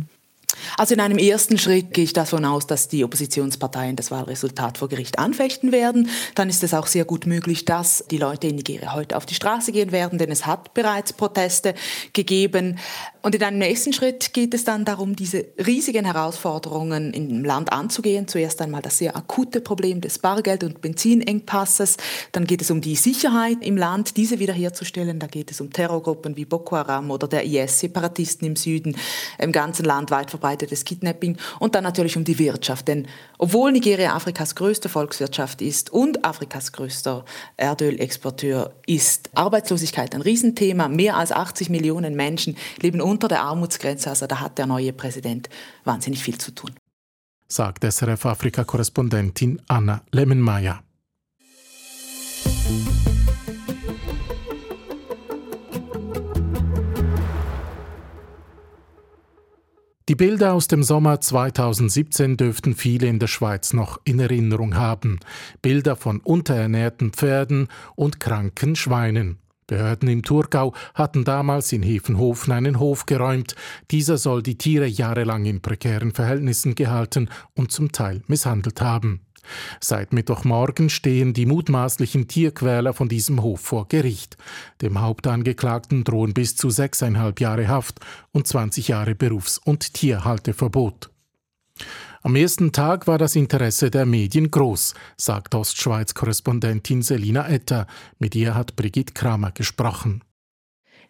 Also 0.76 0.94
in 0.94 1.00
einem 1.00 1.18
ersten 1.18 1.58
Schritt 1.58 1.92
gehe 1.92 2.04
ich 2.04 2.12
davon 2.12 2.44
aus, 2.44 2.66
dass 2.66 2.88
die 2.88 3.04
Oppositionsparteien 3.04 3.96
das 3.96 4.10
Wahlresultat 4.10 4.78
vor 4.78 4.88
Gericht 4.88 5.18
anfechten 5.18 5.72
werden. 5.72 6.08
Dann 6.34 6.48
ist 6.48 6.62
es 6.62 6.74
auch 6.74 6.86
sehr 6.86 7.04
gut 7.04 7.26
möglich, 7.26 7.64
dass 7.64 8.04
die 8.10 8.18
Leute 8.18 8.48
in 8.48 8.56
Nigeria 8.56 8.94
heute 8.94 9.16
auf 9.16 9.26
die 9.26 9.34
Straße 9.34 9.72
gehen 9.72 9.92
werden, 9.92 10.18
denn 10.18 10.30
es 10.30 10.46
hat 10.46 10.74
bereits 10.74 11.12
Proteste 11.12 11.74
gegeben. 12.12 12.78
Und 13.22 13.34
in 13.34 13.42
einem 13.42 13.58
nächsten 13.58 13.92
Schritt 13.92 14.32
geht 14.32 14.54
es 14.54 14.64
dann 14.64 14.84
darum, 14.84 15.16
diese 15.16 15.46
riesigen 15.64 16.04
Herausforderungen 16.04 17.12
im 17.12 17.44
Land 17.44 17.72
anzugehen. 17.72 18.28
Zuerst 18.28 18.62
einmal 18.62 18.80
das 18.80 18.98
sehr 18.98 19.16
akute 19.16 19.60
Problem 19.60 20.00
des 20.00 20.18
Bargeld- 20.18 20.64
und 20.64 20.80
Benzinengpasses. 20.80 21.96
Dann 22.32 22.46
geht 22.46 22.62
es 22.62 22.70
um 22.70 22.80
die 22.80 22.96
Sicherheit 22.96 23.58
im 23.60 23.76
Land, 23.76 24.16
diese 24.16 24.38
wiederherzustellen. 24.38 25.18
Da 25.18 25.26
geht 25.26 25.50
es 25.50 25.60
um 25.60 25.70
Terrorgruppen 25.70 26.36
wie 26.36 26.44
Boko 26.44 26.76
Haram 26.76 27.10
oder 27.10 27.28
der 27.28 27.44
IS, 27.44 27.80
Separatisten 27.80 28.46
im 28.46 28.56
Süden, 28.56 28.96
im 29.38 29.52
ganzen 29.52 29.84
Land 29.84 30.10
weit 30.10 30.30
verbreitetes 30.48 30.84
Kidnapping. 30.84 31.36
Und 31.58 31.74
dann 31.74 31.84
natürlich 31.84 32.16
um 32.16 32.24
die 32.24 32.38
Wirtschaft. 32.38 32.88
Denn 32.88 33.06
obwohl 33.38 33.72
Nigeria 33.72 34.14
Afrikas 34.14 34.54
größte 34.54 34.88
Volkswirtschaft 34.88 35.62
ist 35.62 35.90
und 35.90 36.24
Afrikas 36.24 36.72
größter 36.72 37.24
Erdölexporteur 37.56 38.72
ist, 38.86 39.30
Arbeitslosigkeit 39.34 40.14
ein 40.14 40.22
Riesenthema. 40.22 40.88
Mehr 40.88 41.16
als 41.16 41.32
80 41.32 41.70
Millionen 41.70 42.14
Menschen 42.14 42.56
leben 42.80 43.00
unter 43.00 43.28
der 43.28 43.42
Armutsgrenze. 43.42 44.10
Also 44.10 44.26
da 44.26 44.40
hat 44.40 44.58
der 44.58 44.66
neue 44.66 44.92
Präsident 44.92 45.48
wahnsinnig 45.84 46.22
viel 46.22 46.38
zu 46.38 46.52
tun. 46.52 46.70
Sagt 47.46 47.84
SRF 47.84 48.26
Afrika-Korrespondentin 48.26 49.62
Anna 49.68 50.02
Lemmenmeier. 50.12 50.82
Die 60.08 60.14
Bilder 60.14 60.54
aus 60.54 60.68
dem 60.68 60.82
Sommer 60.82 61.20
2017 61.20 62.38
dürften 62.38 62.74
viele 62.74 63.08
in 63.08 63.18
der 63.18 63.26
Schweiz 63.26 63.74
noch 63.74 64.00
in 64.04 64.18
Erinnerung 64.18 64.74
haben. 64.74 65.20
Bilder 65.60 65.96
von 65.96 66.20
unterernährten 66.20 67.12
Pferden 67.12 67.68
und 67.94 68.18
kranken 68.18 68.74
Schweinen. 68.74 69.36
Behörden 69.66 70.08
im 70.08 70.22
Thurgau 70.22 70.72
hatten 70.94 71.24
damals 71.24 71.72
in 71.72 71.82
Hefenhofen 71.82 72.54
einen 72.54 72.78
Hof 72.78 73.04
geräumt. 73.04 73.54
Dieser 73.90 74.16
soll 74.16 74.42
die 74.42 74.56
Tiere 74.56 74.86
jahrelang 74.86 75.44
in 75.44 75.60
prekären 75.60 76.12
Verhältnissen 76.12 76.74
gehalten 76.74 77.28
und 77.52 77.70
zum 77.70 77.92
Teil 77.92 78.22
misshandelt 78.28 78.80
haben. 78.80 79.20
Seit 79.80 80.12
Mittwochmorgen 80.12 80.90
stehen 80.90 81.32
die 81.32 81.46
mutmaßlichen 81.46 82.28
Tierquäler 82.28 82.92
von 82.92 83.08
diesem 83.08 83.42
Hof 83.42 83.60
vor 83.60 83.88
Gericht. 83.88 84.36
Dem 84.82 85.00
Hauptangeklagten 85.00 86.04
drohen 86.04 86.34
bis 86.34 86.56
zu 86.56 86.70
sechseinhalb 86.70 87.40
Jahre 87.40 87.68
Haft 87.68 88.00
und 88.32 88.46
20 88.46 88.88
Jahre 88.88 89.14
Berufs- 89.14 89.58
und 89.58 89.94
Tierhalteverbot. 89.94 91.10
Am 92.22 92.34
ersten 92.34 92.72
Tag 92.72 93.06
war 93.06 93.18
das 93.18 93.36
Interesse 93.36 93.90
der 93.90 94.04
Medien 94.04 94.50
groß, 94.50 94.94
sagt 95.16 95.54
Ostschweiz-Korrespondentin 95.54 97.02
Selina 97.02 97.48
Etter. 97.48 97.86
Mit 98.18 98.34
ihr 98.34 98.54
hat 98.54 98.74
Brigitte 98.74 99.14
Kramer 99.14 99.52
gesprochen. 99.52 100.22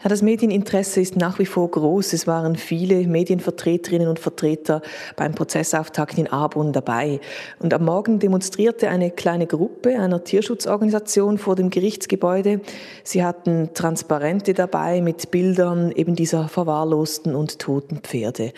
Ja, 0.01 0.09
das 0.09 0.23
Medieninteresse 0.23 1.01
ist 1.01 1.17
nach 1.17 1.41
wie 1.41 1.47
vor 1.47 1.69
groß. 1.69 2.13
Es 2.13 2.29
waren 2.29 2.55
viele 2.55 3.05
Medienvertreterinnen 3.09 4.07
und 4.07 4.21
Vertreter 4.21 4.81
beim 5.17 5.35
Prozessauftakt 5.35 6.19
in 6.19 6.29
Arbon 6.29 6.73
dabei. 6.73 7.19
Und 7.59 7.75
am 7.75 7.85
Morgen 7.85 8.21
demonstrierte 8.21 8.91
eine 8.91 9.11
kleine 9.11 9.49
Gruppe 9.49 9.99
einer 9.99 10.23
Tierschutzorganisation 10.23 11.37
vor 11.37 11.57
dem 11.57 11.71
Gerichtsgebäude. 11.71 12.61
Sie 13.03 13.25
hatten 13.25 13.71
Transparente 13.75 14.55
dabei 14.55 15.03
mit 15.03 15.33
Bildern 15.33 15.91
eben 15.91 16.15
dieser 16.15 16.47
verwahrlosten 16.47 17.35
und 17.35 17.59
toten 17.59 17.97
Pferde. 17.97 18.53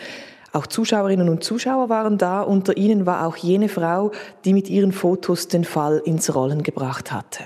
Auch 0.53 0.67
Zuschauerinnen 0.67 1.27
und 1.27 1.43
Zuschauer 1.43 1.89
waren 1.89 2.19
da. 2.19 2.43
Unter 2.43 2.77
ihnen 2.77 3.07
war 3.07 3.25
auch 3.25 3.37
jene 3.37 3.67
Frau, 3.67 4.11
die 4.45 4.53
mit 4.53 4.69
ihren 4.69 4.91
Fotos 4.91 5.47
den 5.47 5.63
Fall 5.63 6.03
ins 6.05 6.35
Rollen 6.35 6.61
gebracht 6.61 7.11
hatte. 7.11 7.45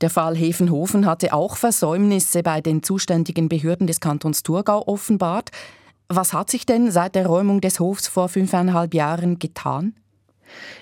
Der 0.00 0.10
Fall 0.10 0.36
Hefenhofen 0.36 1.06
hatte 1.06 1.32
auch 1.32 1.56
Versäumnisse 1.56 2.42
bei 2.42 2.60
den 2.60 2.82
zuständigen 2.82 3.48
Behörden 3.48 3.86
des 3.86 4.00
Kantons 4.00 4.42
Thurgau 4.42 4.86
offenbart. 4.86 5.50
Was 6.08 6.32
hat 6.32 6.50
sich 6.50 6.66
denn 6.66 6.90
seit 6.90 7.14
der 7.14 7.26
Räumung 7.26 7.60
des 7.60 7.80
Hofs 7.80 8.06
vor 8.08 8.28
fünfeinhalb 8.28 8.94
Jahren 8.94 9.38
getan? 9.38 9.94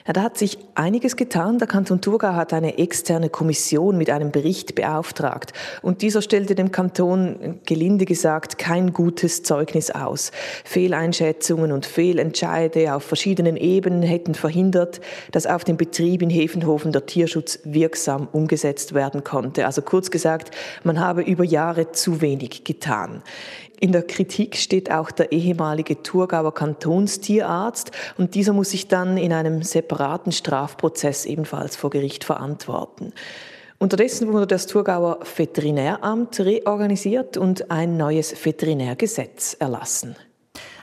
Ja, 0.07 0.13
da 0.13 0.23
hat 0.23 0.37
sich 0.37 0.59
einiges 0.75 1.17
getan. 1.17 1.59
Der 1.59 1.67
Kanton 1.67 2.01
Thurgau 2.01 2.35
hat 2.35 2.53
eine 2.53 2.77
externe 2.77 3.31
Kommission 3.31 3.97
mit 3.97 4.11
einem 4.11 4.33
Bericht 4.33 4.75
beauftragt. 4.75 5.53
Und 5.81 6.03
dieser 6.03 6.21
stellte 6.21 6.55
dem 6.55 6.73
Kanton, 6.73 7.61
gelinde 7.65 8.05
gesagt, 8.05 8.59
kein 8.59 8.93
gutes 8.93 9.43
Zeugnis 9.43 9.91
aus. 9.91 10.31
Fehleinschätzungen 10.65 11.73
und 11.73 11.87
Fehlentscheide 11.87 12.95
auf 12.95 13.05
verschiedenen 13.05 13.57
Ebenen 13.57 14.03
hätten 14.03 14.35
verhindert, 14.35 15.01
dass 15.33 15.47
auf 15.47 15.65
dem 15.65 15.79
Betrieb 15.79 16.21
in 16.21 16.31
Hefenhofen 16.31 16.93
der 16.93 17.07
Tierschutz 17.07 17.61
wirksam 17.65 18.29
umgesetzt 18.31 18.93
werden 18.93 19.25
konnte. 19.25 19.65
Also 19.65 19.81
kurz 19.81 20.11
gesagt, 20.11 20.55
man 20.83 21.01
habe 21.01 21.23
über 21.23 21.45
Jahre 21.45 21.93
zu 21.93 22.21
wenig 22.21 22.65
getan. 22.65 23.23
In 23.81 23.93
der 23.93 24.03
Kritik 24.03 24.57
steht 24.57 24.91
auch 24.91 25.11
der 25.11 25.33
ehemalige 25.33 26.03
Thurgauer 26.03 26.55
Kantonstierarzt 26.55 27.91
und 28.17 28.35
dieser 28.35 28.53
muss 28.53 28.71
sich 28.71 28.89
dann 28.89 29.17
in 29.17 29.33
einem 29.33 29.63
separaten 29.63 30.33
Strafprozess 30.33 31.25
ebenfalls 31.27 31.77
vor 31.77 31.91
Gericht 31.91 32.25
verantworten. 32.25 33.13
Unterdessen 33.79 34.33
wurde 34.33 34.47
das 34.47 34.67
Thurgauer 34.67 35.21
Veterinäramt 35.37 36.41
reorganisiert 36.41 37.37
und 37.37 37.71
ein 37.71 37.97
neues 37.97 38.35
Veterinärgesetz 38.45 39.57
erlassen. 39.59 40.17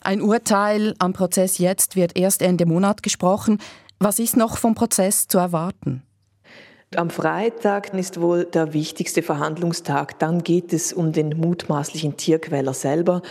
Ein 0.03 0.21
Urteil 0.21 0.93
am 0.99 1.13
Prozess 1.13 1.57
jetzt 1.57 1.95
wird 1.95 2.17
erst 2.17 2.41
Ende 2.41 2.65
Monat 2.65 3.01
gesprochen. 3.03 3.59
Was 3.99 4.19
ist 4.19 4.35
noch 4.35 4.57
vom 4.57 4.75
Prozess 4.75 5.27
zu 5.27 5.37
erwarten? 5.37 6.03
Am 6.97 7.09
Freitag 7.09 7.93
ist 7.93 8.19
wohl 8.19 8.43
der 8.43 8.73
wichtigste 8.73 9.21
Verhandlungstag. 9.21 10.19
Dann 10.19 10.43
geht 10.43 10.73
es 10.73 10.91
um 10.91 11.13
den 11.13 11.29
mutmaßlichen 11.39 12.17
Tierquäler 12.17 12.73
selber. 12.73 13.21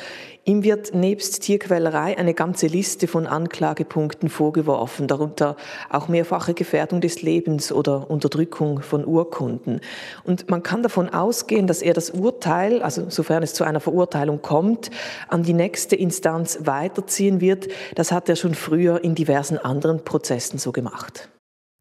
Ihm 0.47 0.64
wird 0.64 0.95
nebst 0.95 1.43
Tierquälerei 1.43 2.17
eine 2.17 2.33
ganze 2.33 2.69
Liste 2.69 3.07
von 3.07 3.26
Anklagepunkten 3.26 4.31
vorgeworfen, 4.31 5.09
darunter 5.09 5.57
auch 5.90 6.09
mehrfache 6.09 6.55
Gefährdung 6.55 7.02
des 7.02 7.21
Lebens 7.21 7.71
oder 7.71 8.11
Unterdrückung 8.11 8.81
von 8.81 9.05
Urkunden. 9.05 9.83
Und 10.25 10.49
man 10.49 10.62
kann 10.62 10.83
davon 10.83 11.11
ausgehen, 11.11 11.67
dass 11.67 11.83
er 11.83 11.93
das 11.93 12.09
Urteil, 12.09 12.81
also 12.81 13.11
sofern 13.11 13.43
es 13.43 13.52
zu 13.52 13.64
einer 13.64 13.81
Verurteilung 13.81 14.40
kommt, 14.40 14.90
an 15.29 15.43
die 15.43 15.52
nächste 15.52 15.97
Instanz 15.97 16.61
weiterziehen 16.62 17.43
wird. 17.43 17.69
Das 17.95 18.11
hat 18.11 18.31
er 18.31 18.37
schon 18.37 18.55
früher 18.55 19.05
in 19.05 19.14
diversen 19.14 19.59
anderen 19.59 20.02
Prozessen 20.02 20.59
so 20.59 20.73
gemacht. 20.73 21.29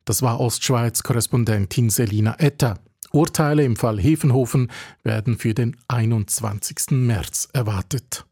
Das 0.10 0.24
war 0.24 0.40
Ostschweiz-Korrespondentin 0.40 1.92
Selina 1.92 2.34
Etter. 2.40 2.80
Urteile 3.12 3.64
im 3.64 3.76
Fall 3.76 4.00
Hefenhofen 4.00 4.72
werden 5.04 5.38
für 5.38 5.54
den 5.54 5.78
21. 5.88 6.90
März 6.94 7.48
erwartet. 7.54 8.26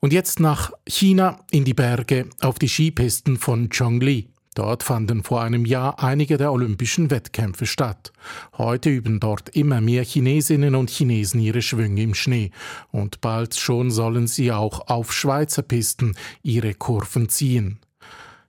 Und 0.00 0.14
jetzt 0.14 0.40
nach 0.40 0.72
China 0.88 1.44
in 1.50 1.66
die 1.66 1.74
Berge 1.74 2.30
auf 2.40 2.58
die 2.58 2.66
Skipisten 2.66 3.36
von 3.36 3.70
Zhongli. 3.70 4.30
Dort 4.54 4.84
fanden 4.84 5.22
vor 5.22 5.42
einem 5.42 5.66
Jahr 5.66 6.02
einige 6.02 6.38
der 6.38 6.50
olympischen 6.50 7.10
Wettkämpfe 7.10 7.66
statt. 7.66 8.10
Heute 8.56 8.88
üben 8.88 9.20
dort 9.20 9.50
immer 9.50 9.82
mehr 9.82 10.02
Chinesinnen 10.02 10.74
und 10.74 10.88
Chinesen 10.88 11.40
ihre 11.40 11.60
Schwünge 11.60 12.00
im 12.00 12.14
Schnee. 12.14 12.52
Und 12.90 13.20
bald 13.20 13.54
schon 13.54 13.90
sollen 13.90 14.28
sie 14.28 14.50
auch 14.50 14.88
auf 14.88 15.12
Schweizer 15.12 15.60
Pisten 15.60 16.16
ihre 16.42 16.72
Kurven 16.72 17.28
ziehen. 17.28 17.81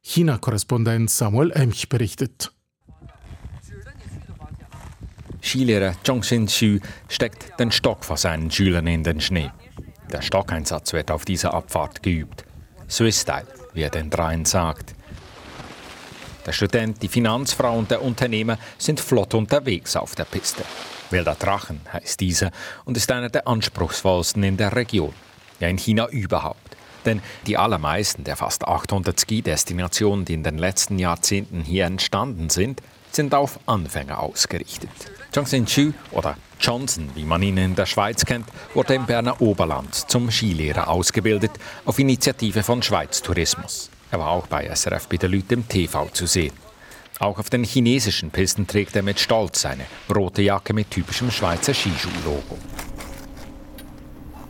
China-Korrespondent 0.05 1.09
Samuel 1.09 1.51
Emch 1.51 1.87
berichtet. 1.87 2.51
Skilehrer 5.41 5.95
Zhong 6.03 6.21
Xin-Xu 6.21 6.79
steckt 7.07 7.57
den 7.57 7.71
Stock 7.71 8.03
von 8.03 8.17
seinen 8.17 8.51
Schülern 8.51 8.85
in 8.87 9.03
den 9.03 9.21
Schnee. 9.21 9.49
Der 10.11 10.21
Stockeinsatz 10.21 10.91
wird 10.91 11.09
auf 11.09 11.23
dieser 11.23 11.53
Abfahrt 11.53 12.03
geübt. 12.03 12.43
Swiss-Style, 12.89 13.47
wie 13.73 13.81
er 13.81 13.89
den 13.89 14.09
dreien 14.09 14.43
sagt. 14.43 14.93
Der 16.45 16.51
Student, 16.51 17.01
die 17.01 17.07
Finanzfrau 17.07 17.77
und 17.77 17.89
der 17.89 18.01
Unternehmer 18.01 18.57
sind 18.77 18.99
flott 18.99 19.33
unterwegs 19.33 19.95
auf 19.95 20.15
der 20.15 20.25
Piste. 20.25 20.65
Wilder 21.11 21.35
Drachen 21.35 21.79
heißt 21.91 22.19
dieser 22.19 22.51
und 22.83 22.97
ist 22.97 23.09
einer 23.09 23.29
der 23.29 23.47
anspruchsvollsten 23.47 24.43
in 24.43 24.57
der 24.57 24.75
Region. 24.75 25.13
Ja, 25.61 25.69
in 25.69 25.77
China 25.77 26.09
überhaupt. 26.09 26.62
Denn 27.05 27.21
die 27.47 27.57
allermeisten 27.57 28.23
der 28.23 28.35
fast 28.35 28.67
800 28.67 29.19
Ski-Destinationen, 29.19 30.25
die 30.25 30.33
in 30.33 30.43
den 30.43 30.57
letzten 30.57 30.99
Jahrzehnten 30.99 31.61
hier 31.61 31.85
entstanden 31.85 32.49
sind, 32.49 32.81
sind 33.11 33.35
auf 33.35 33.59
Anfänger 33.65 34.19
ausgerichtet. 34.19 34.89
Zhongxin 35.31 35.65
Chu 35.65 35.93
oder 36.11 36.37
Johnson, 36.59 37.09
wie 37.15 37.25
man 37.25 37.41
ihn 37.43 37.57
in 37.57 37.75
der 37.75 37.85
Schweiz 37.85 38.25
kennt, 38.25 38.47
wurde 38.73 38.95
im 38.95 39.05
Berner 39.05 39.41
Oberland 39.41 39.93
zum 39.93 40.31
Skilehrer 40.31 40.87
ausgebildet, 40.87 41.51
auf 41.85 41.99
Initiative 41.99 42.63
von 42.63 42.81
Schweiz 42.81 43.21
Tourismus. 43.21 43.89
Er 44.11 44.19
war 44.19 44.29
auch 44.29 44.47
bei 44.47 44.73
SRF 44.73 45.07
Leute 45.11 45.55
im 45.55 45.67
TV 45.67 46.07
zu 46.13 46.25
sehen. 46.27 46.53
Auch 47.19 47.39
auf 47.39 47.49
den 47.49 47.63
chinesischen 47.63 48.31
Pisten 48.31 48.67
trägt 48.67 48.95
er 48.95 49.03
mit 49.03 49.19
Stolz 49.19 49.61
seine 49.61 49.85
rote 50.13 50.41
Jacke 50.41 50.73
mit 50.73 50.91
typischem 50.91 51.31
Schweizer 51.31 51.73
Skischuhlogo. 51.73 52.57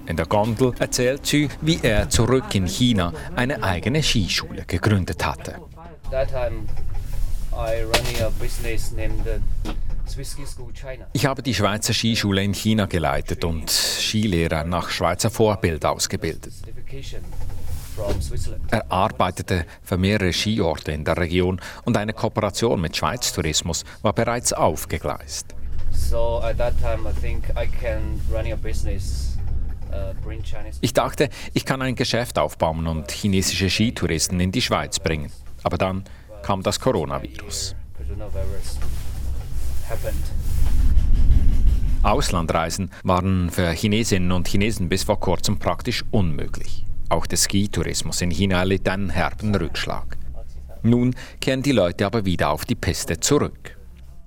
In 0.05 0.17
der 0.17 0.25
Gondel 0.25 0.73
erzählt 0.79 1.25
sie, 1.25 1.47
wie 1.61 1.79
er 1.81 2.09
zurück 2.09 2.53
in 2.55 2.67
China 2.67 3.13
eine 3.35 3.63
eigene 3.63 4.03
Skischule 4.03 4.65
gegründet 4.65 5.25
hatte. 5.25 5.55
Ich 11.13 11.25
habe 11.25 11.43
die 11.43 11.53
Schweizer 11.53 11.93
Skischule 11.93 12.43
in 12.43 12.53
China 12.53 12.85
geleitet 12.85 13.45
und 13.45 13.69
Skilehrer 13.69 14.65
nach 14.65 14.89
Schweizer 14.89 15.29
Vorbild 15.29 15.85
ausgebildet. 15.85 16.53
Er 18.69 18.91
arbeitete 18.91 19.65
für 19.81 19.97
mehrere 19.97 20.33
Skiorte 20.33 20.91
in 20.91 21.05
der 21.05 21.17
Region 21.17 21.61
und 21.85 21.95
eine 21.95 22.13
Kooperation 22.13 22.81
mit 22.81 22.97
Schweiz 22.97 23.31
Tourismus 23.31 23.85
war 24.01 24.13
bereits 24.13 24.51
aufgegleist. 24.51 25.55
So 25.91 26.41
at 26.43 26.57
that 26.57 26.73
time 26.81 27.07
I 27.07 27.13
think 27.21 27.49
I 27.51 27.67
can 27.67 28.19
run 28.31 28.51
a 28.51 28.55
business 28.55 29.32
ich 30.81 30.93
dachte, 30.93 31.29
ich 31.53 31.65
kann 31.65 31.81
ein 31.81 31.95
Geschäft 31.95 32.37
aufbauen 32.39 32.87
und 32.87 33.11
chinesische 33.11 33.69
Skitouristen 33.69 34.39
in 34.39 34.51
die 34.51 34.61
Schweiz 34.61 34.99
bringen. 34.99 35.31
Aber 35.63 35.77
dann 35.77 36.03
kam 36.41 36.61
das 36.63 36.79
Coronavirus. 36.79 37.75
Auslandreisen 42.03 42.91
waren 43.03 43.49
für 43.49 43.71
Chinesinnen 43.71 44.31
und 44.33 44.47
Chinesen 44.47 44.89
bis 44.89 45.03
vor 45.03 45.19
kurzem 45.19 45.57
praktisch 45.57 46.03
unmöglich. 46.11 46.85
Auch 47.09 47.25
der 47.25 47.37
Skitourismus 47.37 48.21
in 48.21 48.31
China 48.31 48.63
litt 48.63 48.89
einen 48.89 49.09
herben 49.09 49.55
Rückschlag. 49.55 50.17
Nun 50.81 51.15
kehren 51.39 51.61
die 51.61 51.71
Leute 51.71 52.05
aber 52.05 52.25
wieder 52.25 52.49
auf 52.49 52.65
die 52.65 52.75
Piste 52.75 53.19
zurück. 53.19 53.77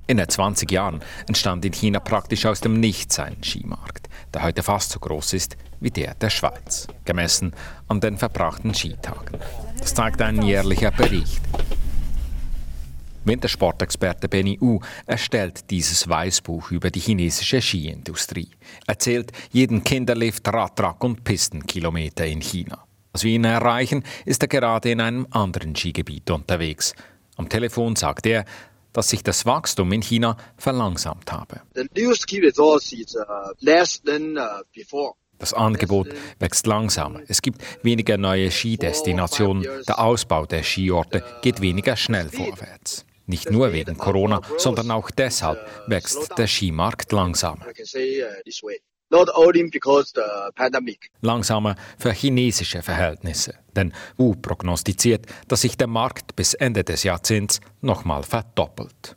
In 0.06 0.16
den 0.18 0.28
20 0.28 0.70
Jahren 0.70 1.00
entstand 1.26 1.64
in 1.64 1.72
China 1.72 2.00
praktisch 2.00 2.46
aus 2.46 2.60
dem 2.60 2.80
Nichts 2.80 3.18
ein 3.18 3.42
Skimarkt, 3.42 4.08
der 4.34 4.42
heute 4.42 4.62
fast 4.62 4.90
so 4.90 5.00
groß 5.00 5.32
ist 5.34 5.56
wie 5.80 5.90
der 5.90 6.14
der 6.14 6.30
Schweiz, 6.30 6.86
gemessen 7.04 7.52
an 7.88 8.00
den 8.00 8.16
verbrachten 8.18 8.74
Skitagen. 8.74 9.38
Das 9.78 9.94
zeigt 9.94 10.22
ein 10.22 10.42
jährlicher 10.42 10.90
Bericht. 10.90 11.42
Wintersportexperte 13.26 14.28
Benny 14.28 14.56
U 14.60 14.78
erstellt 15.04 15.68
dieses 15.70 16.08
Weißbuch 16.08 16.70
über 16.70 16.90
die 16.90 17.00
chinesische 17.00 17.60
Skiindustrie. 17.60 18.50
Er 18.86 18.98
zählt 19.00 19.32
jeden 19.50 19.82
Kinderlift, 19.82 20.46
Radtrack 20.46 21.02
und 21.02 21.24
Pistenkilometer 21.24 22.24
in 22.24 22.40
China. 22.40 22.84
Als 23.12 23.24
wir 23.24 23.32
ihn 23.32 23.44
erreichen, 23.44 24.04
ist 24.24 24.42
er 24.42 24.48
gerade 24.48 24.90
in 24.90 25.00
einem 25.00 25.26
anderen 25.30 25.74
Skigebiet 25.74 26.30
unterwegs. 26.30 26.94
Am 27.36 27.48
Telefon 27.48 27.96
sagt 27.96 28.26
er, 28.26 28.44
dass 28.96 29.10
sich 29.10 29.22
das 29.22 29.44
Wachstum 29.44 29.92
in 29.92 30.00
China 30.00 30.38
verlangsamt 30.56 31.30
habe. 31.30 31.60
Das 35.38 35.52
Angebot 35.52 36.08
wächst 36.38 36.66
langsamer. 36.66 37.20
Es 37.28 37.42
gibt 37.42 37.60
weniger 37.84 38.16
neue 38.16 38.50
Skidestinationen. 38.50 39.66
Der 39.86 39.98
Ausbau 39.98 40.46
der 40.46 40.62
Skiorte 40.62 41.22
geht 41.42 41.60
weniger 41.60 41.94
schnell 41.94 42.30
vorwärts. 42.30 43.04
Nicht 43.26 43.50
nur 43.50 43.72
wegen 43.72 43.98
Corona, 43.98 44.40
sondern 44.56 44.90
auch 44.90 45.10
deshalb 45.10 45.58
wächst 45.88 46.38
der 46.38 46.46
Skimarkt 46.46 47.12
langsamer. 47.12 47.66
Not 49.10 49.28
only 49.34 49.70
because 49.70 50.12
the 50.14 50.50
pandemic. 50.54 51.10
Langsamer 51.20 51.76
für 51.98 52.12
chinesische 52.12 52.82
Verhältnisse. 52.82 53.54
Denn 53.76 53.92
Wu 54.16 54.34
prognostiziert, 54.34 55.26
dass 55.46 55.60
sich 55.60 55.76
der 55.76 55.86
Markt 55.86 56.34
bis 56.34 56.54
Ende 56.54 56.82
des 56.82 57.04
Jahrzehnts 57.04 57.60
nochmal 57.80 58.24
verdoppelt. 58.24 59.14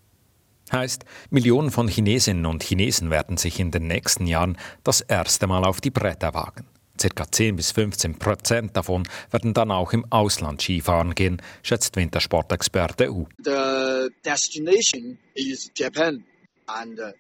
Heißt, 0.72 1.06
Millionen 1.32 1.72
von 1.72 1.88
Chinesinnen 1.88 2.46
und 2.46 2.62
Chinesen 2.62 3.10
werden 3.10 3.38
sich 3.38 3.60
in 3.60 3.72
den 3.72 3.88
nächsten 3.88 4.28
Jahren 4.28 4.58
das 4.84 5.02
erste 5.02 5.48
Mal 5.48 5.66
auf 5.66 5.82
die 5.82 5.90
Bretter 5.90 6.36
wagen. 6.36 6.68
Circa 7.00 7.32
10 7.32 7.56
bis 7.56 7.72
15 7.72 8.20
Prozent 8.20 8.76
davon 8.76 9.08
werden 9.32 9.54
dann 9.54 9.72
auch 9.72 9.94
im 9.94 10.06
Ausland 10.12 10.62
Skifahren 10.62 11.16
gehen, 11.16 11.42
schätzt 11.64 11.96
Wintersportexperte 11.96 13.12
U. 13.12 13.26
The 13.44 14.10
destination 14.24 15.18
is 15.34 15.72
Japan 15.76 16.24
and 16.68 17.00
uh, 17.00 17.12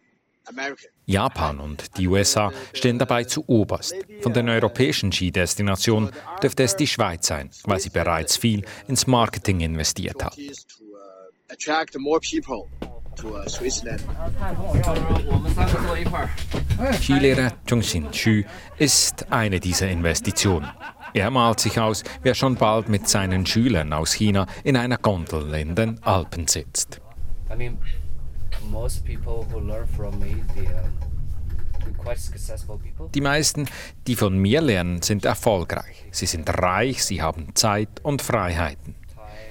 Japan 1.05 1.59
und 1.59 1.97
die 1.97 2.07
USA 2.07 2.51
stehen 2.73 2.99
dabei 2.99 3.23
zu 3.23 3.43
oberst. 3.47 3.95
Von 4.21 4.33
den 4.33 4.49
europäischen 4.49 5.11
Skidestinationen 5.11 6.11
dürfte 6.41 6.63
es 6.63 6.75
die 6.75 6.87
Schweiz 6.87 7.27
sein, 7.27 7.49
weil 7.63 7.79
sie 7.79 7.89
bereits 7.89 8.37
viel 8.37 8.63
ins 8.87 9.07
Marketing 9.07 9.61
investiert 9.61 10.23
hat. 10.23 10.37
Skilehrer 17.01 17.51
Chongxin 17.67 18.11
Xu 18.11 18.43
ist 18.77 19.31
eine 19.31 19.59
dieser 19.59 19.89
Investitionen. 19.89 20.69
Er 21.13 21.31
malt 21.31 21.59
sich 21.59 21.79
aus, 21.79 22.03
wer 22.21 22.35
schon 22.35 22.55
bald 22.55 22.87
mit 22.87 23.09
seinen 23.09 23.45
Schülern 23.45 23.93
aus 23.93 24.13
China 24.13 24.45
in 24.63 24.77
einer 24.77 24.97
Gondel 24.97 25.53
in 25.55 25.75
den 25.75 26.01
Alpen 26.03 26.47
sitzt 26.47 27.01
most 27.49 27.59
people 27.59 27.98
Die 33.13 33.21
meisten, 33.21 33.69
die 34.07 34.15
von 34.15 34.37
mir 34.37 34.61
lernen, 34.61 35.01
sind 35.01 35.25
erfolgreich. 35.25 36.05
Sie 36.11 36.25
sind 36.25 36.49
reich, 36.49 37.03
sie 37.03 37.21
haben 37.21 37.55
Zeit 37.55 37.89
und 38.03 38.21
Freiheiten. 38.21 38.95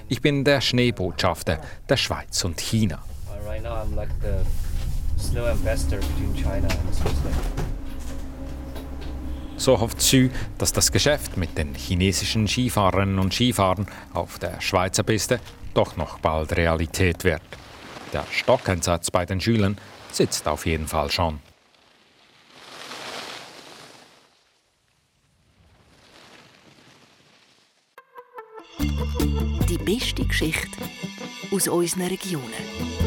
Ich 0.07 0.21
bin 0.21 0.43
der 0.43 0.61
Schneebotschafter 0.61 1.61
der 1.87 1.97
Schweiz 1.97 2.43
und 2.43 2.59
China. 2.59 3.03
So 9.57 9.79
hofft 9.79 9.97
Xu, 9.97 10.29
dass 10.57 10.71
das 10.71 10.91
Geschäft 10.91 11.35
mit 11.37 11.57
den 11.57 11.75
chinesischen 11.75 12.47
Skifahrerinnen 12.47 13.19
und 13.19 13.33
Skifahrern 13.33 13.87
auf 14.13 14.39
der 14.39 14.61
Schweizer 14.61 15.03
Piste 15.03 15.39
doch 15.73 15.97
noch 15.97 16.19
bald 16.19 16.55
Realität 16.55 17.23
wird. 17.23 17.41
Der 18.13 18.25
Stockeinsatz 18.31 19.11
bei 19.11 19.25
den 19.25 19.39
Schülern 19.39 19.77
sitzt 20.11 20.47
auf 20.47 20.65
jeden 20.65 20.87
Fall 20.87 21.11
schon. 21.11 21.39
Die 28.79 29.77
beste 29.77 30.25
Geschichte 30.25 30.77
aus 31.51 31.67
unseren 31.67 32.07
Regionen. 32.07 32.99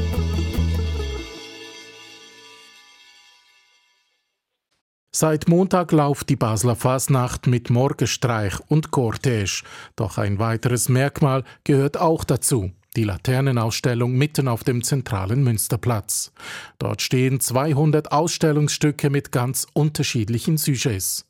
Seit 5.15 5.49
Montag 5.49 5.93
läuft 5.93 6.31
die 6.31 6.37
Basler 6.37 6.75
Fasnacht 6.75 7.47
mit 7.47 7.71
Morgenstreich 7.71 8.55
und 8.69 8.91
Cortège. 8.91 9.63
Doch 9.95 10.19
ein 10.19 10.39
weiteres 10.39 10.89
Merkmal 10.89 11.45
gehört 11.65 11.97
auch 11.97 12.25
dazu. 12.25 12.73
Die 12.95 13.05
Laternenausstellung 13.05 14.13
mitten 14.13 14.49
auf 14.49 14.65
dem 14.65 14.83
zentralen 14.83 15.43
Münsterplatz. 15.43 16.33
Dort 16.79 17.01
stehen 17.01 17.41
200 17.41 18.13
Ausstellungsstücke 18.13 19.09
mit 19.09 19.33
ganz 19.33 19.67
unterschiedlichen 19.73 20.59
Sujets. 20.59 21.25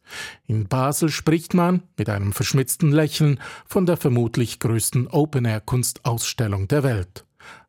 In 0.47 0.67
Basel 0.67 1.09
spricht 1.09 1.55
man, 1.55 1.85
mit 1.97 2.09
einem 2.09 2.33
verschmitzten 2.33 2.91
Lächeln, 2.91 3.39
von 3.65 3.87
der 3.87 3.97
vermutlich 3.97 4.59
größten 4.59 5.07
Open-Air-Kunstausstellung 5.07 6.67
der 6.67 6.83
Welt. 6.83 7.25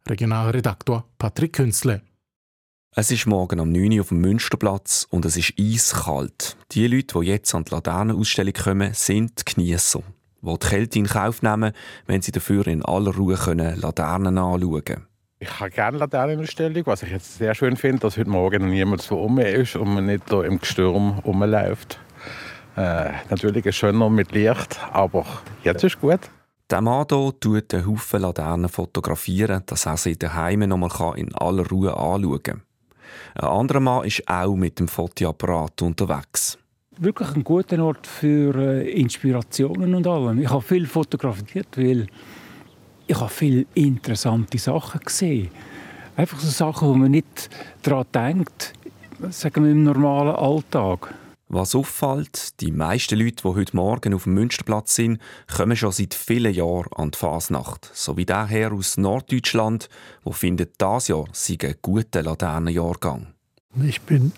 Regionalredaktor 0.08 1.06
Patrick 1.20 1.54
Künzle. 1.54 2.02
Es 2.96 3.10
ist 3.12 3.26
morgen 3.26 3.60
am 3.60 3.72
9 3.72 3.94
Uhr 3.94 4.02
auf 4.02 4.10
dem 4.10 4.22
Münsterplatz 4.22 5.08
und 5.10 5.26
es 5.26 5.38
ist 5.38 5.54
eiskalt. 5.60 6.58
Die 6.72 6.88
Leute, 6.88 7.20
die 7.20 7.28
jetzt 7.28 7.54
an 7.56 7.64
die 7.64 7.74
Laternenausstellung 7.74 8.54
kommen, 8.54 8.94
sind 8.94 9.40
die 9.40 9.54
Geniesser, 9.54 10.04
die 10.44 10.60
die 10.60 10.68
Kälte 10.68 11.00
in 11.00 11.08
Kauf 11.08 11.42
nehmen, 11.42 11.74
wenn 12.06 12.22
sie 12.22 12.32
dafür 12.32 12.68
in 12.68 12.84
aller 12.84 13.16
Ruhe 13.16 13.36
können 13.36 13.80
Laternen 13.80 14.38
anschauen 14.38 14.84
können. 14.84 15.08
Ich 15.40 15.60
habe 15.60 15.72
gerne 15.72 15.98
Laternenausstellung, 15.98 16.86
was 16.86 17.04
ich 17.04 17.12
jetzt 17.12 17.38
sehr 17.38 17.54
schön 17.54 17.76
finde, 17.76 18.00
dass 18.00 18.18
heute 18.18 18.30
Morgen 18.30 18.70
niemand 18.70 19.02
so 19.02 19.20
um 19.20 19.40
ist 19.40 19.76
und 19.76 19.94
man 19.94 20.06
nicht 20.06 20.30
hier 20.30 20.46
im 20.46 20.60
Gestürm 20.60 21.20
rumläuft. 21.20 22.00
Äh, 22.78 23.12
natürlich 23.30 23.66
ist 23.66 23.76
es 23.76 23.76
schöner 23.76 24.10
mit 24.10 24.32
Licht, 24.32 24.80
aber 24.92 25.26
jetzt 25.64 25.84
ist 25.84 26.00
gut. 26.00 26.22
Der 26.70 26.82
Mann 26.82 27.06
hier 27.10 27.34
tut 27.40 27.74
einen 27.74 27.86
Haufen 27.86 28.22
Laternen 28.22 28.70
fotografieren, 28.70 29.64
dass 29.66 29.86
er 29.86 29.98
sie 29.98 30.18
daheim 30.18 30.62
noch 30.62 30.78
mal 30.78 31.18
in 31.18 31.36
aller 31.36 31.68
Ruhe 31.68 31.96
anschauen 31.96 32.42
kann. 32.42 32.62
Ein 33.36 33.50
anderer 33.50 33.80
Mann 33.80 34.06
ist 34.06 34.28
auch 34.28 34.56
mit 34.56 34.80
dem 34.80 34.88
Fotoapparat 34.88 35.82
unterwegs. 35.82 36.58
Wirklich 36.98 37.36
ein 37.36 37.44
guter 37.44 37.84
Ort 37.84 38.06
für 38.06 38.56
äh, 38.56 38.92
Inspirationen 38.92 39.96
und 39.96 40.06
allem. 40.08 40.40
Ich 40.40 40.50
habe 40.50 40.62
viel 40.62 40.86
fotografiert, 40.86 41.76
weil 41.76 42.08
ich 43.08 43.20
habe 43.20 43.30
viele 43.30 43.66
interessante 43.74 44.58
Sachen 44.58 45.02
gesehen. 45.02 45.50
Einfach 46.16 46.40
so 46.40 46.50
Sachen, 46.50 46.88
wo 46.88 46.94
man 46.94 47.12
nicht 47.12 47.50
daran 47.82 48.06
denkt, 48.14 48.74
sagen 49.32 49.64
wir 49.64 49.72
im 49.72 49.84
normalen 49.84 50.36
Alltag. 50.36 51.14
Was 51.50 51.76
auffällt, 51.76 52.60
die 52.62 52.72
meisten 52.72 53.20
Leute, 53.20 53.44
die 53.44 53.48
heute 53.48 53.76
Morgen 53.76 54.14
auf 54.14 54.24
dem 54.24 54.34
Münsterplatz 54.34 54.96
sind, 54.96 55.20
kommen 55.56 55.76
schon 55.76 55.92
seit 55.92 56.14
vielen 56.14 56.54
Jahren 56.54 56.92
an 56.96 57.12
die 57.12 57.18
Fasnacht. 57.18 57.92
So 57.94 58.18
wie 58.18 58.26
der 58.26 58.48
Herr 58.48 58.74
aus 58.74 58.98
Norddeutschland, 58.98 59.88
der 60.26 60.34
findet, 60.34 60.82
dieses 60.82 61.10
Jahr 61.10 61.26
sei 61.32 61.58
ein 61.62 61.76
guter 61.82 62.24
Laternenjahrgang. 62.24 63.28
Ich 63.84 64.02
bin 64.02 64.32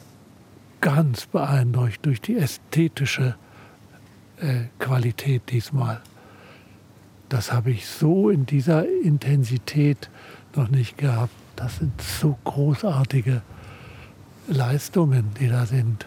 ganz 0.86 1.26
beeindruckt 1.26 2.06
durch 2.06 2.21
die 2.21 2.38
ästhetische 2.38 3.36
äh, 4.38 4.65
Qualität 4.78 5.41
diesmal. 5.50 6.00
Das 7.28 7.52
habe 7.52 7.71
ich 7.71 7.88
so 7.88 8.30
in 8.30 8.45
dieser 8.45 8.88
Intensität 9.02 10.12
noch 10.56 10.69
nicht 10.69 10.95
gehabt. 10.95 11.34
Das 11.56 11.78
sind 11.78 12.00
so 12.00 12.38
großartige 12.43 13.41
Leistungen, 14.48 15.32
die 15.39 15.48
da 15.48 15.65
sind. 15.65 16.06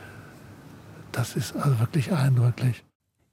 Das 1.10 1.34
ist 1.34 1.56
also 1.56 1.80
wirklich 1.80 2.12
eindrücklich. 2.12 2.84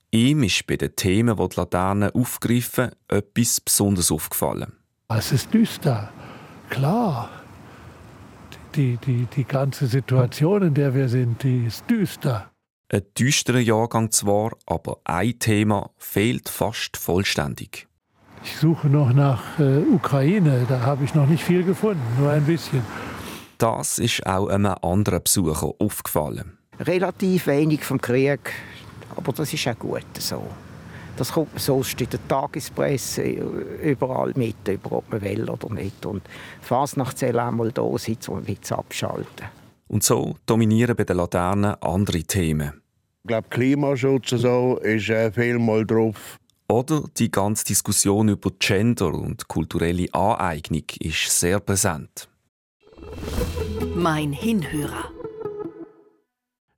Ihm 0.09 0.41
ist 0.41 0.65
bei 0.65 0.77
den 0.77 0.95
Themen, 0.95 1.37
die 1.37 1.47
die 1.47 1.55
Laternen 1.57 2.09
aufgreifen, 2.09 2.89
etwas 3.07 3.61
besonders 3.61 4.11
aufgefallen. 4.11 4.73
Es 5.09 5.31
ist 5.31 5.53
düster, 5.53 6.09
klar. 6.71 7.29
Die, 8.75 8.97
die, 8.97 9.27
die 9.35 9.43
ganze 9.43 9.87
Situation, 9.87 10.61
in 10.63 10.73
der 10.73 10.93
wir 10.93 11.09
sind, 11.09 11.43
die 11.43 11.65
ist 11.65 11.89
düster. 11.89 12.51
Ein 12.91 13.03
düsterer 13.17 13.59
Jahrgang 13.59 14.11
zwar, 14.11 14.51
aber 14.65 14.97
ein 15.05 15.39
Thema 15.39 15.91
fehlt 15.97 16.49
fast 16.49 16.97
vollständig. 16.97 17.87
Ich 18.43 18.57
suche 18.57 18.87
noch 18.87 19.11
nach 19.13 19.59
äh, 19.59 19.79
Ukraine, 19.79 20.65
da 20.69 20.81
habe 20.81 21.03
ich 21.03 21.15
noch 21.15 21.27
nicht 21.27 21.43
viel 21.43 21.63
gefunden, 21.63 22.03
nur 22.19 22.29
ein 22.29 22.45
bisschen. 22.45 22.81
Das 23.57 23.97
ist 23.97 24.25
auch 24.27 24.47
einem 24.49 24.75
anderen 24.81 25.23
Besucher 25.23 25.71
aufgefallen 25.79 26.57
relativ 26.79 27.47
wenig 27.47 27.83
vom 27.83 28.01
Krieg, 28.01 28.51
aber 29.15 29.31
das 29.33 29.53
ist 29.53 29.67
auch 29.67 29.79
gut 29.79 30.05
so. 30.19 30.43
Das 31.17 31.31
kommt 31.31 31.59
sonst 31.59 31.99
in 32.01 32.09
der 32.09 32.27
Tagespresse 32.27 33.23
überall 33.23 34.33
mit, 34.35 34.67
über 34.67 34.97
ob 34.97 35.11
man 35.11 35.21
will 35.21 35.49
oder 35.49 35.73
nicht. 35.73 36.05
Und 36.05 36.23
Fasnacht 36.61 37.17
soll 37.17 37.39
einmal 37.39 37.71
da 37.71 37.83
sein, 37.97 38.17
um 38.27 38.37
ein 38.37 38.43
bisschen 38.43 38.77
abschalten. 38.77 39.47
Und 39.87 40.03
so 40.03 40.35
dominieren 40.45 40.95
bei 40.95 41.03
den 41.03 41.17
Laternen 41.17 41.75
andere 41.81 42.23
Themen. 42.23 42.81
Ich 43.23 43.27
glaube, 43.27 43.47
Klimaschutz 43.49 44.33
und 44.33 44.39
so 44.39 44.77
ist 44.83 45.09
äh, 45.09 45.31
viel 45.31 45.57
mal 45.57 45.85
drauf. 45.85 46.37
Oder 46.67 47.03
die 47.17 47.29
ganze 47.29 47.65
Diskussion 47.65 48.29
über 48.29 48.51
Gender 48.59 49.13
und 49.13 49.47
kulturelle 49.47 50.11
Aneignung 50.13 50.83
ist 50.99 51.39
sehr 51.39 51.59
präsent. 51.59 52.27
Mein 53.95 54.33
Hinhörer. 54.33 55.11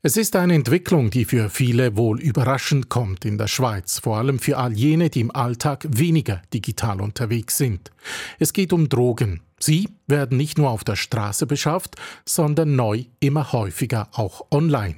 Es 0.08 0.16
ist 0.16 0.38
eine 0.38 0.54
Entwicklung, 0.54 1.10
die 1.10 1.26
für 1.26 1.50
viele 1.50 1.98
wohl 1.98 2.22
überraschend 2.22 2.88
kommt 2.88 3.26
in 3.26 3.38
der 3.38 3.48
Schweiz, 3.48 4.00
vor 4.00 4.16
allem 4.16 4.40
für 4.40 4.56
all 4.58 4.72
jene, 4.72 5.10
die 5.10 5.20
im 5.20 5.36
Alltag 5.36 5.86
weniger 5.90 6.42
digital 6.54 7.02
unterwegs 7.02 7.58
sind. 7.58 7.92
Es 8.40 8.54
geht 8.54 8.72
um 8.72 8.88
Drogen. 8.88 9.42
Sie 9.60 9.90
werden 10.08 10.38
nicht 10.38 10.58
nur 10.58 10.70
auf 10.70 10.86
der 10.86 10.96
Straße 10.96 11.46
beschafft, 11.46 11.98
sondern 12.24 12.78
neu 12.78 13.04
immer 13.20 13.52
häufiger 13.52 14.08
auch 14.14 14.46
online. 14.50 14.96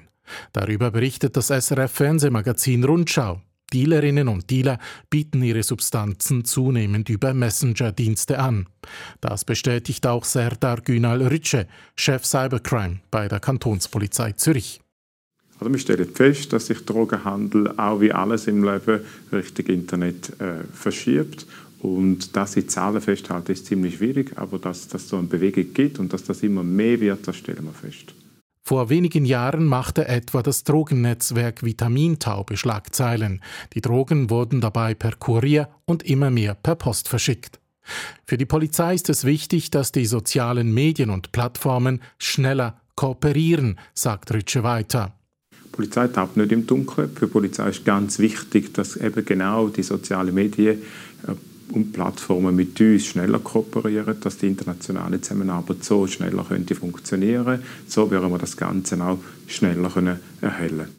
Darüber 0.54 0.92
berichtet 0.92 1.36
das 1.36 1.48
SRF 1.48 1.92
Fernsehmagazin 1.92 2.84
Rundschau. 2.84 3.42
Dealerinnen 3.74 4.28
und 4.28 4.52
Dealer 4.52 4.78
bieten 5.10 5.42
ihre 5.42 5.64
Substanzen 5.64 6.46
zunehmend 6.46 7.10
über 7.10 7.34
Messenger-Dienste 7.34 8.38
an. 8.38 8.68
Das 9.22 9.44
bestätigt 9.44 10.06
auch 10.06 10.24
Serdar 10.24 10.82
Günal 10.82 11.24
Ritsche, 11.24 11.68
Chef 11.96 12.28
Cybercrime 12.28 13.00
bei 13.10 13.28
der 13.28 13.40
Kantonspolizei 13.40 14.34
Zürich. 14.34 14.82
Also 15.60 15.74
wir 15.74 15.80
stellen 15.80 16.10
fest, 16.14 16.54
dass 16.54 16.68
sich 16.68 16.86
Drogenhandel 16.86 17.74
auch 17.78 18.00
wie 18.00 18.14
alles 18.14 18.48
im 18.48 18.64
Leben 18.64 19.02
Richtung 19.32 19.66
Internet 19.66 20.40
äh, 20.40 20.64
verschiebt. 20.74 21.46
Und 21.80 22.36
das 22.36 22.56
in 22.56 22.68
Zahlen 22.68 23.02
festhalten 23.02 23.52
ist 23.52 23.66
ziemlich 23.66 23.98
schwierig, 23.98 24.34
aber 24.38 24.60
dass 24.60 24.88
das 24.88 25.08
so 25.08 25.18
eine 25.18 25.28
Bewegung 25.28 25.74
gibt 25.74 26.00
und 26.00 26.12
dass 26.12 26.24
das 26.24 26.44
immer 26.44 26.64
mehr 26.64 27.00
wird, 27.00 27.28
das 27.28 27.38
stellen 27.38 27.66
wir 27.66 27.74
fest. 27.74 28.14
Vor 28.64 28.90
wenigen 28.90 29.26
Jahren 29.26 29.66
machte 29.66 30.08
etwa 30.08 30.44
das 30.44 30.64
Drogennetzwerk 30.64 31.64
Vitamintaube 31.64 32.56
Schlagzeilen. 32.56 33.42
Die 33.74 33.82
Drogen 33.82 34.30
wurden 34.30 34.62
dabei 34.62 34.94
per 34.94 35.14
Kurier 35.14 35.70
und 35.86 36.04
immer 36.04 36.30
mehr 36.30 36.54
per 36.54 36.76
Post 36.76 37.08
verschickt. 37.08 37.60
Für 38.26 38.38
die 38.38 38.46
Polizei 38.46 38.94
ist 38.94 39.10
es 39.10 39.24
wichtig, 39.24 39.72
dass 39.72 39.92
die 39.92 40.06
sozialen 40.06 40.74
Medien 40.74 41.10
und 41.10 41.32
Plattformen 41.32 42.02
schneller 42.20 42.80
kooperieren, 42.96 43.80
sagt 43.96 44.32
Ritsche 44.32 44.64
weiter. 44.64 45.19
Polizei 45.80 46.10
taucht 46.10 46.36
nicht 46.36 46.52
im 46.52 46.68
Dunkeln. 46.68 47.10
Für 47.16 47.28
die 47.28 47.32
Polizei 47.32 47.70
ist 47.70 47.86
ganz 47.86 48.20
wichtig, 48.20 48.74
dass 48.74 48.98
eben 48.98 49.24
genau 49.24 49.70
die 49.70 49.84
sozialen 49.84 50.36
Medien 50.36 50.82
äh, 51.26 51.32
und 51.74 51.94
Plattformen 51.94 52.54
mit 52.54 52.82
uns 52.82 53.06
schneller 53.06 53.40
kooperieren, 53.40 54.20
dass 54.20 54.38
die 54.38 54.48
internationale 54.48 55.22
Zusammenarbeit 55.22 55.86
so 55.86 56.06
schneller 56.06 56.44
könnte 56.44 56.76
funktionieren. 56.76 57.60
So 57.88 58.12
werden 58.12 58.30
wir 58.30 58.40
das 58.40 58.58
Ganze 58.58 59.02
auch 59.02 59.20
schneller 59.48 59.90
können 59.90 60.20
erhellen. 60.42 60.99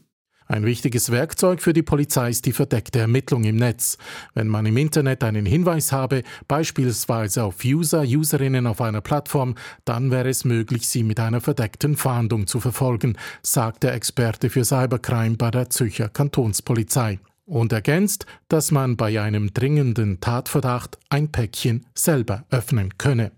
Ein 0.50 0.64
wichtiges 0.64 1.12
Werkzeug 1.12 1.62
für 1.62 1.72
die 1.72 1.84
Polizei 1.84 2.28
ist 2.28 2.44
die 2.44 2.52
verdeckte 2.52 2.98
Ermittlung 2.98 3.44
im 3.44 3.54
Netz. 3.54 3.98
Wenn 4.34 4.48
man 4.48 4.66
im 4.66 4.76
Internet 4.76 5.22
einen 5.22 5.46
Hinweis 5.46 5.92
habe, 5.92 6.24
beispielsweise 6.48 7.44
auf 7.44 7.64
User, 7.64 8.02
Userinnen 8.02 8.66
auf 8.66 8.80
einer 8.80 9.00
Plattform, 9.00 9.54
dann 9.84 10.10
wäre 10.10 10.28
es 10.28 10.44
möglich, 10.44 10.88
sie 10.88 11.04
mit 11.04 11.20
einer 11.20 11.40
verdeckten 11.40 11.96
Fahndung 11.96 12.48
zu 12.48 12.58
verfolgen, 12.58 13.16
sagt 13.44 13.84
der 13.84 13.94
Experte 13.94 14.50
für 14.50 14.64
Cybercrime 14.64 15.36
bei 15.36 15.52
der 15.52 15.70
Zürcher 15.70 16.08
Kantonspolizei 16.08 17.20
und 17.46 17.72
ergänzt, 17.72 18.26
dass 18.48 18.72
man 18.72 18.96
bei 18.96 19.20
einem 19.20 19.54
dringenden 19.54 20.20
Tatverdacht 20.20 20.98
ein 21.10 21.30
Päckchen 21.30 21.86
selber 21.94 22.44
öffnen 22.50 22.98
könne. 22.98 23.30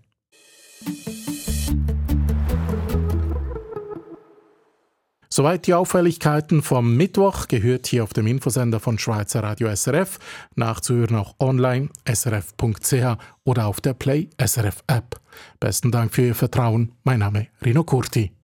Soweit 5.35 5.65
die 5.65 5.73
Auffälligkeiten 5.73 6.61
vom 6.61 6.95
Mittwoch 6.95 7.47
gehört 7.47 7.87
hier 7.87 8.03
auf 8.03 8.13
dem 8.13 8.27
Infosender 8.27 8.79
von 8.79 8.99
Schweizer 8.99 9.41
Radio 9.41 9.75
SRF. 9.75 10.19
Nachzuhören 10.53 11.15
auch 11.15 11.33
online 11.39 11.89
srf.ch 12.07 13.17
oder 13.43 13.65
auf 13.65 13.81
der 13.81 13.95
Play 13.95 14.29
SRF 14.37 14.83
App. 14.85 15.19
Besten 15.59 15.91
Dank 15.91 16.13
für 16.13 16.21
Ihr 16.21 16.35
Vertrauen. 16.35 16.91
Mein 17.03 17.17
Name 17.17 17.47
Rino 17.65 17.83
Curti. 17.83 18.33